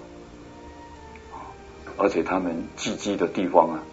[1.97, 3.83] 而且他们聚集的地方啊。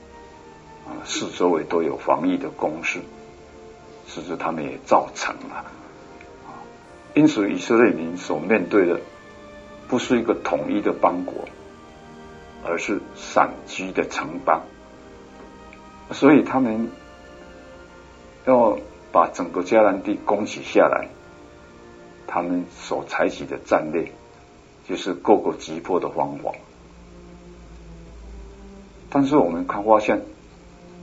[0.87, 3.01] 啊，四周围都有防御的工事，
[4.07, 5.65] 甚至他们也造成了。
[7.15, 9.01] 因此，以色列民所面对的
[9.89, 11.49] 不是一个统一的邦国，
[12.65, 14.63] 而是散居的城邦。
[16.13, 16.93] 所以，他们
[18.45, 18.79] 要
[19.11, 21.09] 把整个迦南地攻取下来，
[22.29, 24.13] 他们所采取的战略
[24.89, 26.53] 就是各个击破的方法。
[29.11, 30.23] 但是，我们看发现。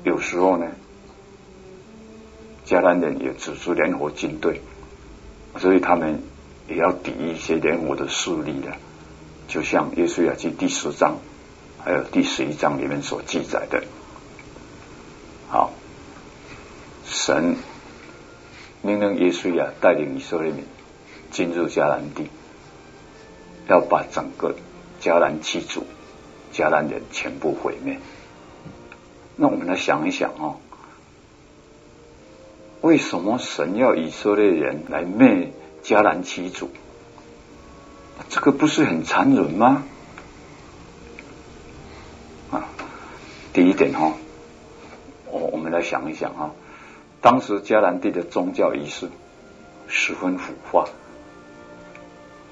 [0.04, 0.68] 有时候呢，
[2.66, 4.62] 迦南人也组织联合军队，
[5.58, 6.22] 所以他们
[6.68, 8.74] 也要抵御一些联合的势力的，
[9.48, 11.20] 就像耶稣亚记第十章
[11.80, 13.84] 还有第十一章里面所记载的。
[15.48, 15.72] 好，
[17.06, 17.56] 神
[18.82, 20.66] 命令耶稣亚带领以色列民
[21.32, 22.28] 进入迦南地，
[23.70, 24.56] 要把整个
[25.02, 25.86] 迦南七族、
[26.52, 28.00] 迦南人全部毁灭。
[29.36, 30.58] 那我们来想一想哦，
[32.82, 35.52] 为什么神要以色列人来灭
[35.84, 36.70] 迦南七族？
[38.30, 39.84] 这个不是很残忍吗？
[42.52, 42.70] 啊，
[43.54, 44.14] 第一点哈、哦，
[45.32, 46.52] 我我们来想一想啊、哦，
[47.22, 49.10] 当时迦南地的宗教仪式
[49.88, 50.86] 十分腐化，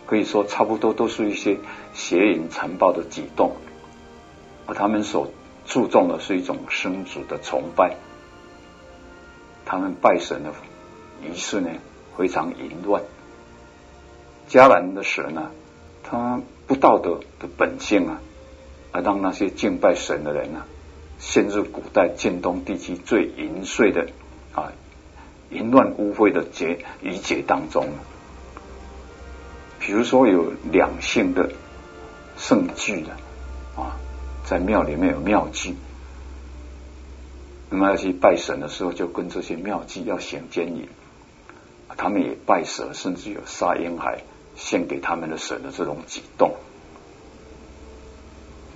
[0.07, 1.59] 可以说差不多都是一些
[1.93, 3.55] 邪淫残暴的举动，
[4.65, 5.32] 而他们所
[5.72, 7.95] 注重的是一种生殖的崇拜，
[9.65, 10.51] 他们拜神的
[11.24, 11.69] 仪式呢
[12.17, 13.01] 非常淫乱。
[14.49, 15.51] 迦南的神呢、啊，
[16.03, 18.19] 他不道德的本性啊，
[18.91, 20.67] 而让那些敬拜神的人呢、啊，
[21.19, 24.09] 陷入古代近东地区最淫秽的
[24.53, 24.74] 啊
[25.51, 27.93] 淫乱污秽的节仪节当中了。
[29.80, 31.49] 比如说有两性的
[32.36, 33.11] 圣具的
[33.78, 33.95] 啊，
[34.52, 35.78] 在庙里面有庙祭，
[37.70, 40.89] 那么要去拜神的时候，就跟这些庙祭要行奸淫，
[41.95, 44.24] 他们也拜蛇，甚至有杀婴孩。
[44.58, 46.56] 献给他们的神的这种举动，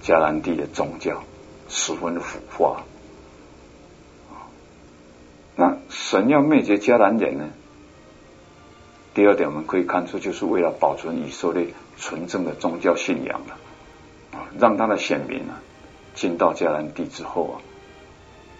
[0.01, 1.23] 迦南地的宗教
[1.67, 2.83] 十分的腐化。
[5.57, 7.49] 那神要灭绝迦南人呢？
[9.13, 13.57] 第二点，我们可以看出，就是为了保存以色列纯正的宗教信仰了
[14.31, 15.61] 啊，让他的选民啊
[16.15, 17.61] 进到迦南地之后啊，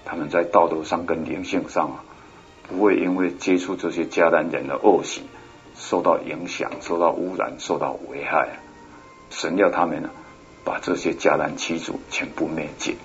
[0.06, 2.03] 他们在道德上跟灵性上啊，
[2.68, 5.24] 不会因为接触这些迦南人的恶习。
[5.78, 8.60] 受到影响、受到污染、受到危害，
[9.30, 10.10] 神要他们呢，
[10.64, 12.95] 把这些迦南七族全部灭尽。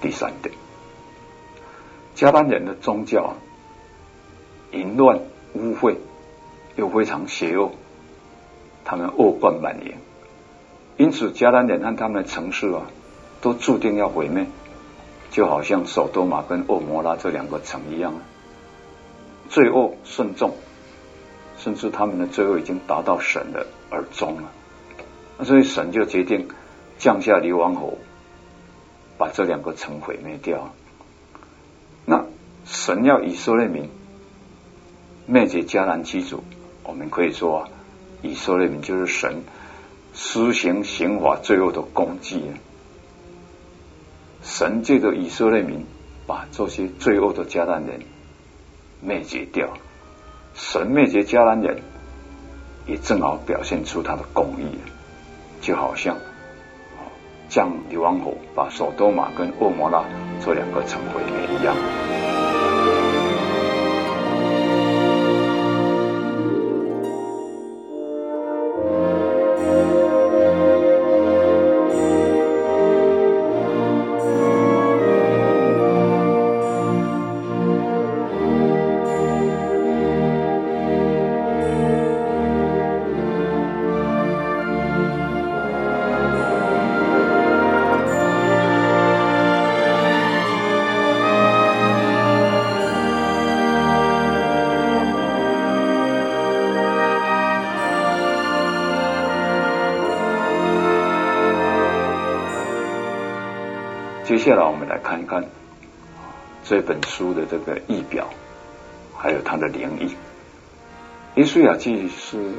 [0.00, 0.52] 第三点，
[2.16, 3.36] 迦南人的宗教
[4.72, 5.20] 淫乱
[5.52, 5.98] 污秽，
[6.74, 7.70] 又非常邪恶，
[8.84, 9.94] 他们恶贯满盈，
[10.96, 12.82] 因此迦南人和他们的城市啊，
[13.44, 14.46] 都注定要毁灭，
[15.30, 18.14] 就好像索多玛跟蛾摩拉这两个城一样，
[19.50, 20.56] 罪恶甚重。
[21.58, 26.48] 甚至他们的罪恶已经达到神的耳中了，所以神就决定
[26.98, 27.98] 降下硫磺火，
[29.18, 30.72] 把这两个城毁灭掉。
[32.06, 32.24] 那
[32.64, 33.90] 神要以色列民
[35.26, 36.42] 灭绝迦南七族，
[36.82, 37.68] 我们可以说啊，
[38.22, 39.44] 以色列民就是神
[40.14, 42.40] 施行刑罚罪恶的工具。
[44.44, 45.86] 神借着以色列民
[46.26, 48.00] 把这些罪恶的迦南人
[49.00, 49.70] 灭绝掉。
[50.54, 51.82] 神灭绝迦南人，
[52.86, 54.78] 也正好表现出他的公义，
[55.60, 56.18] 就好像
[57.48, 60.04] 降硫磺火把索多玛跟蛾摩拉
[60.44, 62.23] 这两个城毁灭一样。
[104.44, 105.46] 接下来我们来看一看
[106.64, 108.28] 这本书的这个译表，
[109.16, 110.14] 还有它的灵意。
[111.34, 112.52] 约书亚记是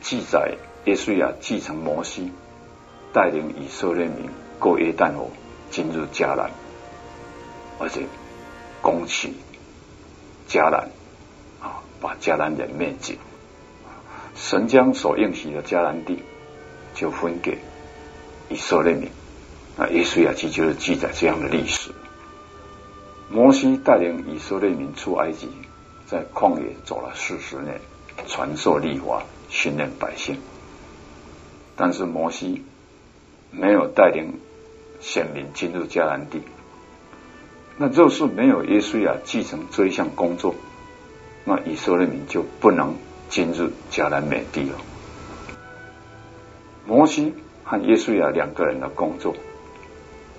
[0.00, 0.54] 记载
[0.84, 2.30] 约书亚继承摩西，
[3.12, 5.28] 带领以色列民过约旦河
[5.72, 6.52] 进入迦南，
[7.80, 8.02] 而且
[8.80, 9.32] 攻取
[10.48, 10.88] 迦南
[11.60, 13.18] 啊，把迦南人灭尽。
[14.36, 16.22] 神将所应许的迦南地
[16.94, 17.58] 就分给
[18.48, 19.10] 以色列民。
[19.78, 21.92] 那耶稣亚记就是记载这样的历史。
[23.30, 25.48] 摩西带领以色列民出埃及，
[26.04, 27.80] 在旷野走了四十年，
[28.26, 30.36] 传授律法，训练百姓。
[31.76, 32.64] 但是摩西
[33.52, 34.40] 没有带领
[34.98, 36.42] 选民进入迦南地。
[37.76, 40.56] 那若是没有耶稣亚继承这一项工作，
[41.44, 42.96] 那以色列民就不能
[43.28, 44.76] 进入迦南美地了。
[46.84, 49.36] 摩西和耶稣亚两个人的工作。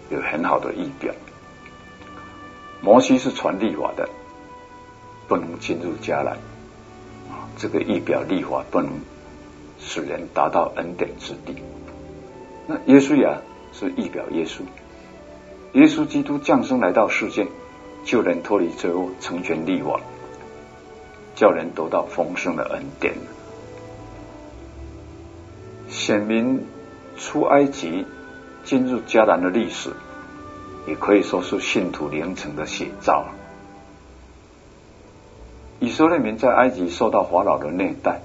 [0.09, 1.13] 有很好的仪表。
[2.81, 4.09] 摩西是传律法的，
[5.27, 6.37] 不能进入迦南
[7.29, 7.45] 啊。
[7.57, 9.01] 这个仪表律法不能
[9.79, 11.61] 使人达到恩典之地。
[12.67, 13.41] 那耶稣呀
[13.73, 14.61] 是仪表耶稣，
[15.73, 17.47] 耶稣基督降生来到世界，
[18.05, 19.99] 救人脱离罪恶，成全律法，
[21.35, 23.13] 叫人得到丰盛的恩典。
[25.89, 26.65] 选民
[27.17, 28.05] 出埃及。
[28.63, 29.91] 进入迦南的历史，
[30.87, 33.25] 也可以说是信徒灵程的写照。
[35.79, 38.21] 以色列民在埃及受到法老的虐待，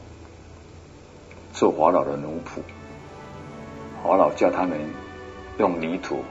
[1.52, 2.60] 做法老的奴仆。
[4.02, 4.78] 法老叫他们
[5.56, 6.24] 用泥土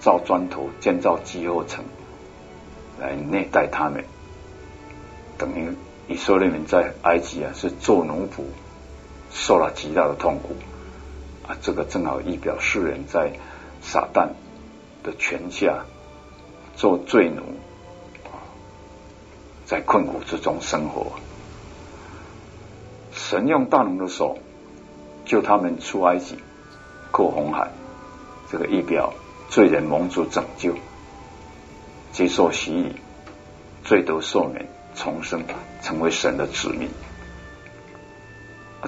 [0.00, 1.84] 造砖头建造积货城，
[2.98, 4.04] 来虐待他们，
[5.38, 5.76] 等于
[6.08, 8.42] 以色列人在埃及啊是做奴仆，
[9.30, 10.56] 受了极大的痛苦
[11.60, 13.32] 这个正好一表世人在
[13.82, 14.30] 撒旦
[15.02, 15.84] 的权下
[16.76, 17.42] 做罪奴，
[19.66, 21.12] 在困苦之中生活。
[23.12, 24.38] 神用大能的手
[25.24, 26.36] 救他们出埃及。
[27.10, 27.70] 过红海，
[28.50, 29.12] 这个一表
[29.48, 30.74] 罪人蒙主拯救，
[32.12, 32.94] 接受洗礼，
[33.82, 35.42] 罪得赦免，重生，
[35.82, 36.88] 成为神的子民。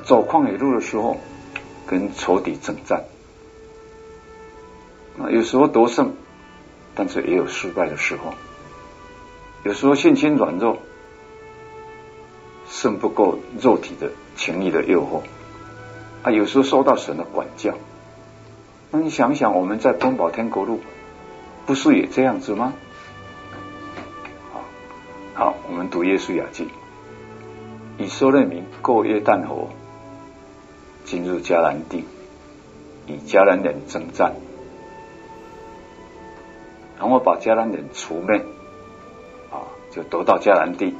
[0.04, 1.16] 走旷野路的时候，
[1.86, 3.04] 跟仇敌征战，
[5.18, 6.14] 啊，有时候得胜，
[6.94, 8.34] 但是也有失败的时候。
[9.64, 10.78] 有时候性情软弱，
[12.68, 15.22] 胜不过肉体的情欲的诱惑，
[16.22, 17.74] 啊，有时候受到神的管教。
[18.90, 20.80] 那你想想，我们在东宝天国路，
[21.64, 22.74] 不是也这样子吗？
[24.52, 24.64] 好，
[25.34, 26.68] 好，我们读约书亚记，
[27.98, 29.68] 以色列民过约旦河，
[31.12, 32.06] 进入迦南地，
[33.06, 34.34] 与迦南人征战，
[36.98, 38.38] 然后把迦南人除灭，
[39.50, 40.94] 啊，就得到迦南地，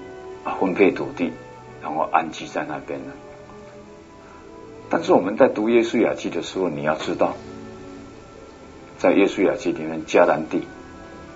[0.45, 1.33] 啊，分配土地，
[1.81, 3.15] 然后安居在那边了。
[4.91, 7.35] 但是我们在读耶书亚记的时候，你要知道。
[8.99, 10.61] 在耶书亚记里面，迦南地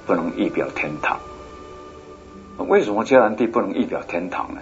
[0.05, 1.18] 不能一表天堂。
[2.59, 4.61] 为什么迦南地不能一表天堂呢？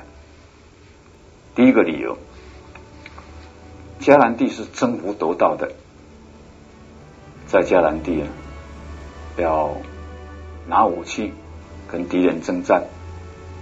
[1.56, 2.16] 第一个理由，
[4.00, 5.72] 迦南地是征服得到的，
[7.46, 8.28] 在迦南地啊，
[9.38, 9.76] 要
[10.66, 11.32] 拿武器
[11.90, 12.84] 跟敌人征战，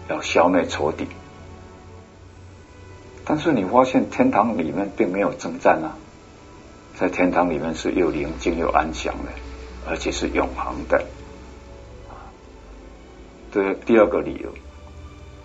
[0.09, 1.07] 要消灭仇敌。
[3.25, 5.97] 但是你发现天堂里面并没有征战啊。
[6.95, 9.31] 在天堂里面是又宁静又安详的，
[9.89, 11.05] 而且是永恒的。
[13.51, 14.53] 对，第二个理由，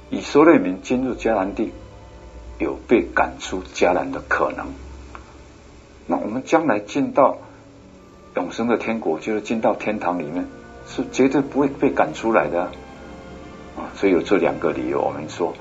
[0.09, 1.71] 以色列民进入迦南地，
[2.59, 4.73] 有被赶出迦南的可能。
[6.05, 7.37] 那我们将来进到
[8.35, 10.47] 永生的天国，就是进到天堂里面，
[10.87, 12.71] 是绝对不会被赶出来的
[13.75, 13.91] 啊！
[13.95, 15.53] 所以有这两个理由，我们说，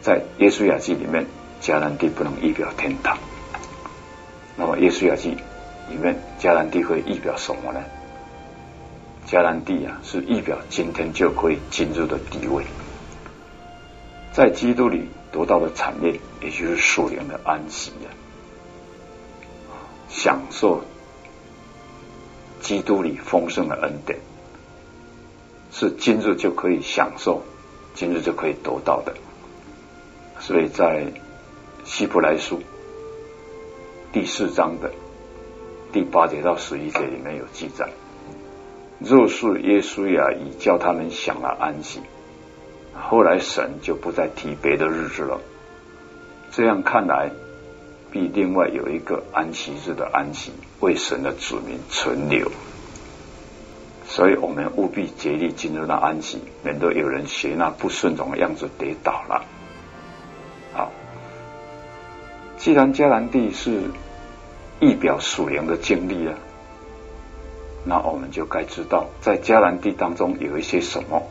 [0.00, 1.26] 在耶稣雅记里面，
[1.60, 3.18] 迦南地不能预表天堂。
[4.56, 7.80] 那么，耶稣雅记里面，迦南地会预表什么呢？
[9.26, 12.64] 迦南地啊，是预表今天就可以进入的地位，
[14.32, 18.12] 在基督里得到的产业，也就是属灵的安息啊，
[20.08, 20.82] 享受
[22.60, 24.20] 基督里丰盛的恩典，
[25.72, 27.42] 是今日就可以享受，
[27.94, 29.14] 今日就可以得到的。
[30.38, 31.06] 所以在
[31.84, 32.60] 希伯来书。
[34.12, 34.92] 第四章的
[35.90, 37.88] 第八节到十一节里面有记载，
[38.98, 42.02] 若是约书亚已叫他们享了安息，
[42.94, 45.40] 后来神就不再提别的日子了。
[46.50, 47.30] 这样看来，
[48.10, 52.50] 必另外有一个安息日的安息为神的子民存留。
[54.06, 59.44] 所以我们务必竭力进入那安息，免得有人学那不顺从的样子跌倒了。
[60.74, 60.92] 好。
[62.58, 63.84] 既然迦南地是
[64.78, 66.34] 一表属灵的经历啊，
[67.84, 71.22] 那我们就该知道，在迦南地当中有一些什么。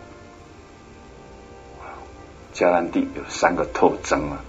[2.61, 4.45] 迦南地有三个特征啊。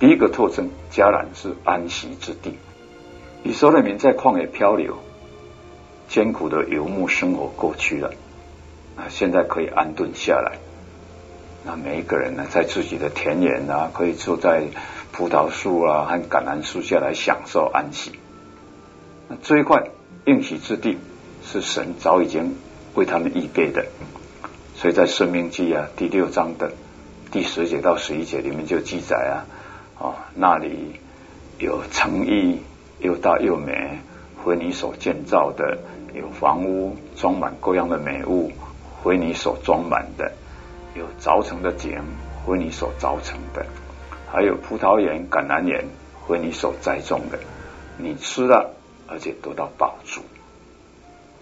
[0.00, 2.56] 第一个特征，迦南是安息之地。
[3.44, 4.98] 以色列民在旷野漂流，
[6.08, 8.12] 艰苦的游牧生活过去了，
[8.96, 10.58] 啊，现在可以安顿下来。
[11.64, 14.64] 那每一个人呢，在自己的田园啊，可以坐在
[15.12, 18.10] 葡萄树啊和橄榄树下来享受安息。
[19.28, 19.90] 那这一块
[20.24, 20.98] 应许之地
[21.44, 22.56] 是神早已经
[22.96, 23.86] 为他们预备的，
[24.76, 26.72] 所以在《生命记》啊第六章的
[27.32, 29.34] 第十节到十一节里面就记载啊，
[29.98, 31.00] 哦，那里
[31.58, 32.60] 有城邑
[32.98, 34.00] 又大又美，
[34.44, 35.78] 为你所建造的；
[36.14, 38.52] 有房屋装满各样的美物，
[39.02, 40.32] 为你所装满的。
[40.94, 41.98] 有凿成的井，
[42.46, 43.64] 为你所凿成的；
[44.30, 45.86] 还有葡萄园、橄榄园，
[46.28, 47.38] 为你所栽种的。
[47.96, 48.74] 你吃了，
[49.08, 50.20] 而且得到饱足。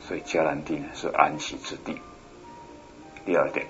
[0.07, 2.01] 所以迦南地呢是安息之地。
[3.25, 3.66] 第二点，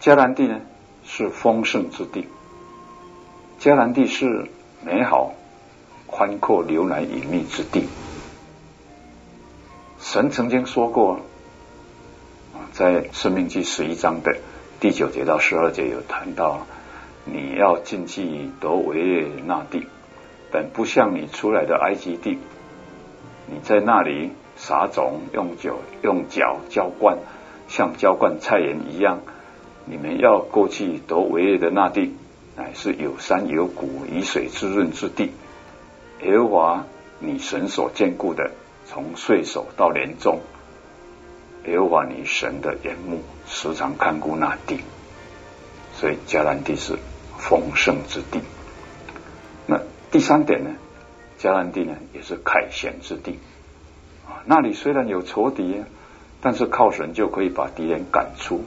[0.00, 0.60] 迦南地呢
[1.04, 2.28] 是丰盛之地。
[3.58, 4.48] 迦南地是
[4.84, 5.34] 美好、
[6.06, 7.88] 宽阔、流奶隐秘之地。
[9.98, 11.20] 神曾经说过，
[12.72, 14.36] 在生命记十一章的。
[14.80, 16.66] 第九节到十二节有谈到，
[17.24, 19.86] 你要进去得为业那地，
[20.50, 22.38] 本不像你出来的埃及地。
[23.46, 27.18] 你在那里撒种，用酒用脚浇灌，
[27.72, 29.20] 像浇灌菜园一样。
[29.86, 32.14] 你们要过去得为业的那地，
[32.54, 35.32] 乃是有山有谷、以水滋润之地。
[36.22, 36.86] 耶和华
[37.18, 38.50] 你神所眷顾的，
[38.84, 40.40] 从岁首到年终，
[41.66, 44.80] 耶和华你神的眼目时常看顾那地。
[45.94, 46.98] 所以迦南地是
[47.38, 48.40] 丰盛之地。
[49.66, 50.70] 那第三点呢？
[51.40, 53.38] 迦南地呢，也是凯旋之地。
[54.28, 55.82] 啊，那里虽然有仇敌，
[56.42, 58.64] 但是靠神就可以把敌人赶出，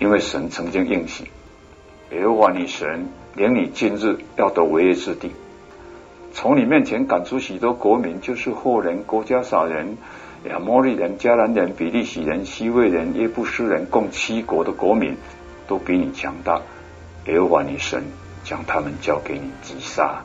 [0.00, 1.30] 因为神曾经应许，
[2.10, 5.30] 耶和华你神领你今日要得为业之地，
[6.32, 9.98] 从你面前赶出许多国民，就是赫人、哥迦撒人、
[10.48, 15.16] 亚摩利人、迦南人、比利洗人、希未人、耶布斯人，共七国的国民。
[15.68, 16.62] 都比你强大，
[17.26, 18.04] 耶和华你神
[18.42, 20.22] 将他们交给你击杀。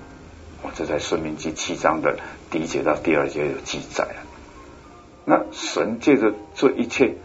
[0.61, 2.18] 我这在《申命记》七章的
[2.49, 4.07] 第一节到第二节有记载。
[5.26, 7.15] 那神借着这一切，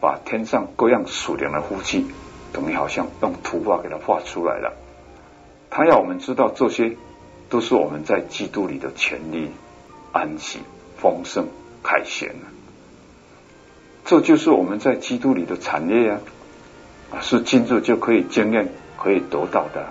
[0.00, 2.06] 把天上各样属灵的福气，
[2.52, 4.74] 等于好像用图画给它画出来了。
[5.70, 6.96] 他要我们知道，这些
[7.48, 9.50] 都是我们在基督里的权利、
[10.12, 10.60] 安息、
[10.96, 11.46] 丰盛、
[11.82, 12.34] 凯旋。
[14.04, 16.20] 这就是我们在基督里的产业啊。
[17.10, 18.68] 啊，是今日就可以经验、
[18.98, 19.86] 可以得到的。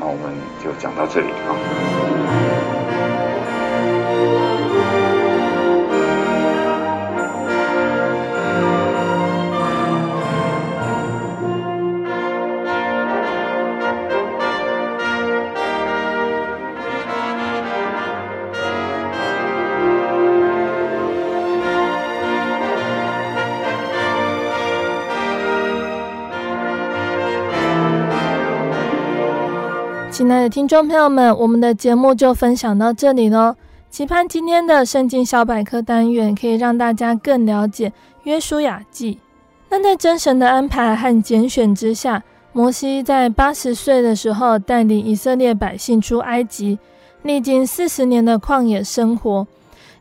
[0.00, 2.53] 那我们就讲到这里啊。
[30.48, 33.54] 听众朋友们，我们的节目就分享到这里喽。
[33.90, 37.92] 期盼今天的圣经小百科单元可以让大家更了解
[38.24, 39.18] 约书亚记。
[39.70, 42.22] 那在真神的安排和拣选之下，
[42.52, 46.78] 摩西在八十岁的时候带领以色列百姓出埃及，
[47.22, 49.46] 历经四十年的旷野生活。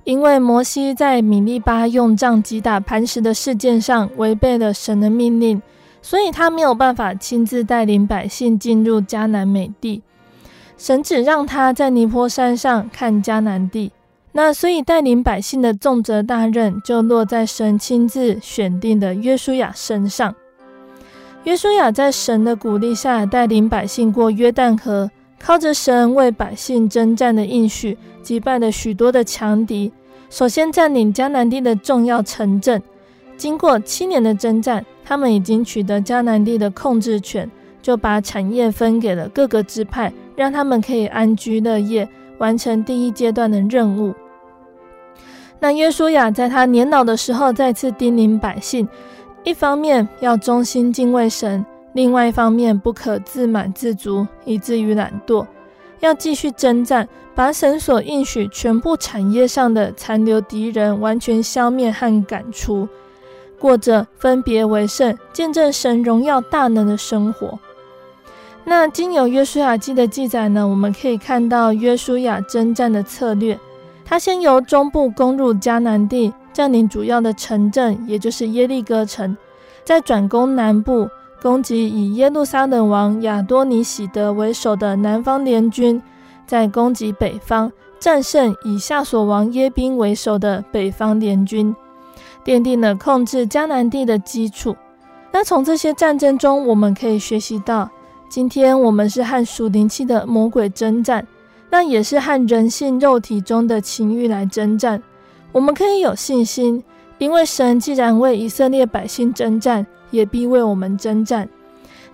[0.04, 5.62] 因为摩西在米利巴用杖击打磐石的事件上违背了神的命令。
[6.02, 10.02] 所以他没有办法亲自带领百姓进入迦南美地，
[10.84, 13.94] 神只让他在尼波山上看迦南地。
[14.34, 20.36] 那所以带领百姓的重责大任就落在神亲自选定的约书亚身上。
[21.46, 25.10] 约书亚在神的鼓励下带领百姓过约旦河，
[25.40, 29.90] 靠着神为百姓征战的应许，击败了许多的强敌，
[30.30, 32.84] 首先占领迦南地的重要城镇。
[33.38, 37.50] 经过七年的征战，他们已经取得迦南地的控制权，
[37.82, 42.08] 就把产业分给了各个支派，让他们可以安居乐业，
[42.38, 44.14] 完成第一阶段的任务。
[45.60, 48.88] 那约书亚在他年老的时候，再次叮咛百姓：
[49.44, 55.46] 一方面要忠心敬畏神，另外一方面不可自满自足，以至于懒惰，
[56.02, 62.88] 要继续征战，把神所应许全部产业上的残留敌人完全消灭和赶出。
[63.58, 67.58] 过着分别为圣、见证神荣耀大能的生活。
[68.66, 73.60] 那经由约书亚记的记载呢，我们可以看到约书亚征战的策略。
[74.06, 79.36] 他先由中部攻入迦南地，占领主要的城镇，也就是耶利哥城；
[79.84, 81.10] 再转攻南部，
[81.42, 86.00] 攻击以耶路撒冷王亚多尼喜德为首的南方联军；
[86.46, 91.76] 再攻击北方，战胜以夏所王耶宾为首的北方联军。
[92.46, 94.76] 奠定了控制迦南地的基础。
[95.32, 97.90] 那从这些战争中，我们可以学习到，
[98.34, 101.24] 今天我们是和属灵气的魔鬼征战，
[101.70, 105.00] 那也是和人性肉体中的情欲来征战。
[105.52, 106.84] 我们可以有信心，
[107.20, 111.48] 因为神既然为以色列百姓征战，也必为我们征战。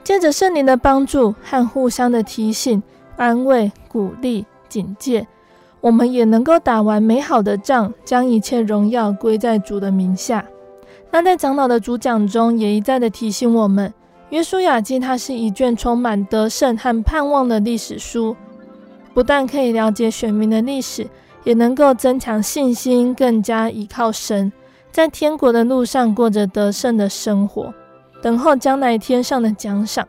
[0.04, 2.84] 借着圣灵的帮助和互相的提醒、
[3.16, 5.26] 安慰、鼓励、警戒。
[5.80, 10.44] 我们也能够打完美好的仗，将一切荣耀归在主的名下。
[11.12, 13.94] 那在长老的主讲中，也一再的提醒我们，
[14.30, 18.36] 约书亚记它是一卷充满得胜和盼望的历史书，
[19.14, 21.08] 不但可以了解选民的历史，
[21.44, 24.52] 也能够增强信心，更加依靠神，
[24.92, 27.74] 在天国的路上过着得胜的生活，
[28.22, 30.08] 等候将来天上的奖赏。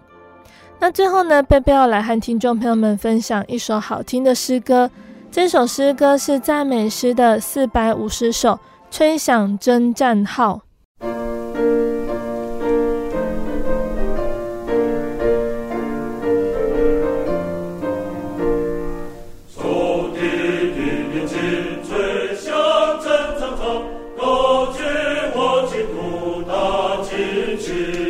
[0.79, 4.91] 那最后呢，贝贝要来和听众朋友们分享一首好听的诗歌。
[5.31, 8.59] 这首诗歌是赞美诗的四百五十首，
[8.91, 10.61] 吹响征战号。
[21.91, 22.55] 吹响
[23.03, 23.83] 战场上
[24.17, 24.85] 高举
[25.35, 28.10] 火炬鼓大旗旗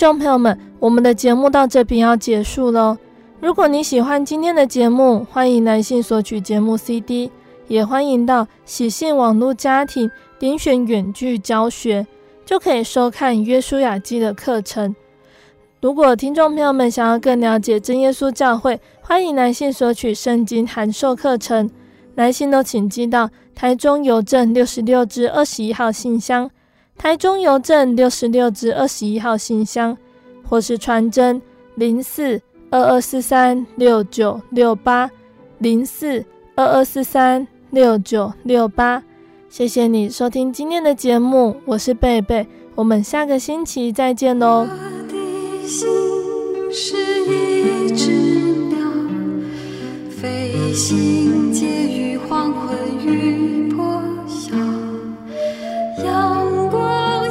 [0.00, 2.96] 众朋友们，我们的节目到这边要结束喽。
[3.38, 7.30] 如果你喜欢今天的节目，欢迎来信索取节目 CD，
[7.68, 12.06] 也欢迎到喜信网络家庭点选远距教学，
[12.46, 14.96] 就可以收看约书亚记的课程。
[15.82, 21.68] 如果听众朋友们想要更了解真耶稣教会，欢迎来信索取圣经函授课程。
[22.14, 26.50] 来信都请寄到台中邮政六十六至二十一号信箱，
[27.00, 29.96] 台中邮政六十六至二十一号信箱，
[30.46, 31.40] 或是传真
[31.74, 32.38] 零四
[32.68, 35.10] 二二四三六九六八
[35.60, 36.22] 零四
[36.54, 39.02] 二二四三六九六八。
[39.48, 44.68] 谢谢你收听今天的节目，我是贝贝，我们下个星期再见哦。
[44.68, 44.74] 我
[45.10, 45.66] 的。
[45.66, 45.88] 心
[46.70, 48.10] 是一只
[48.68, 48.78] 鸟，
[50.10, 51.89] 飞行介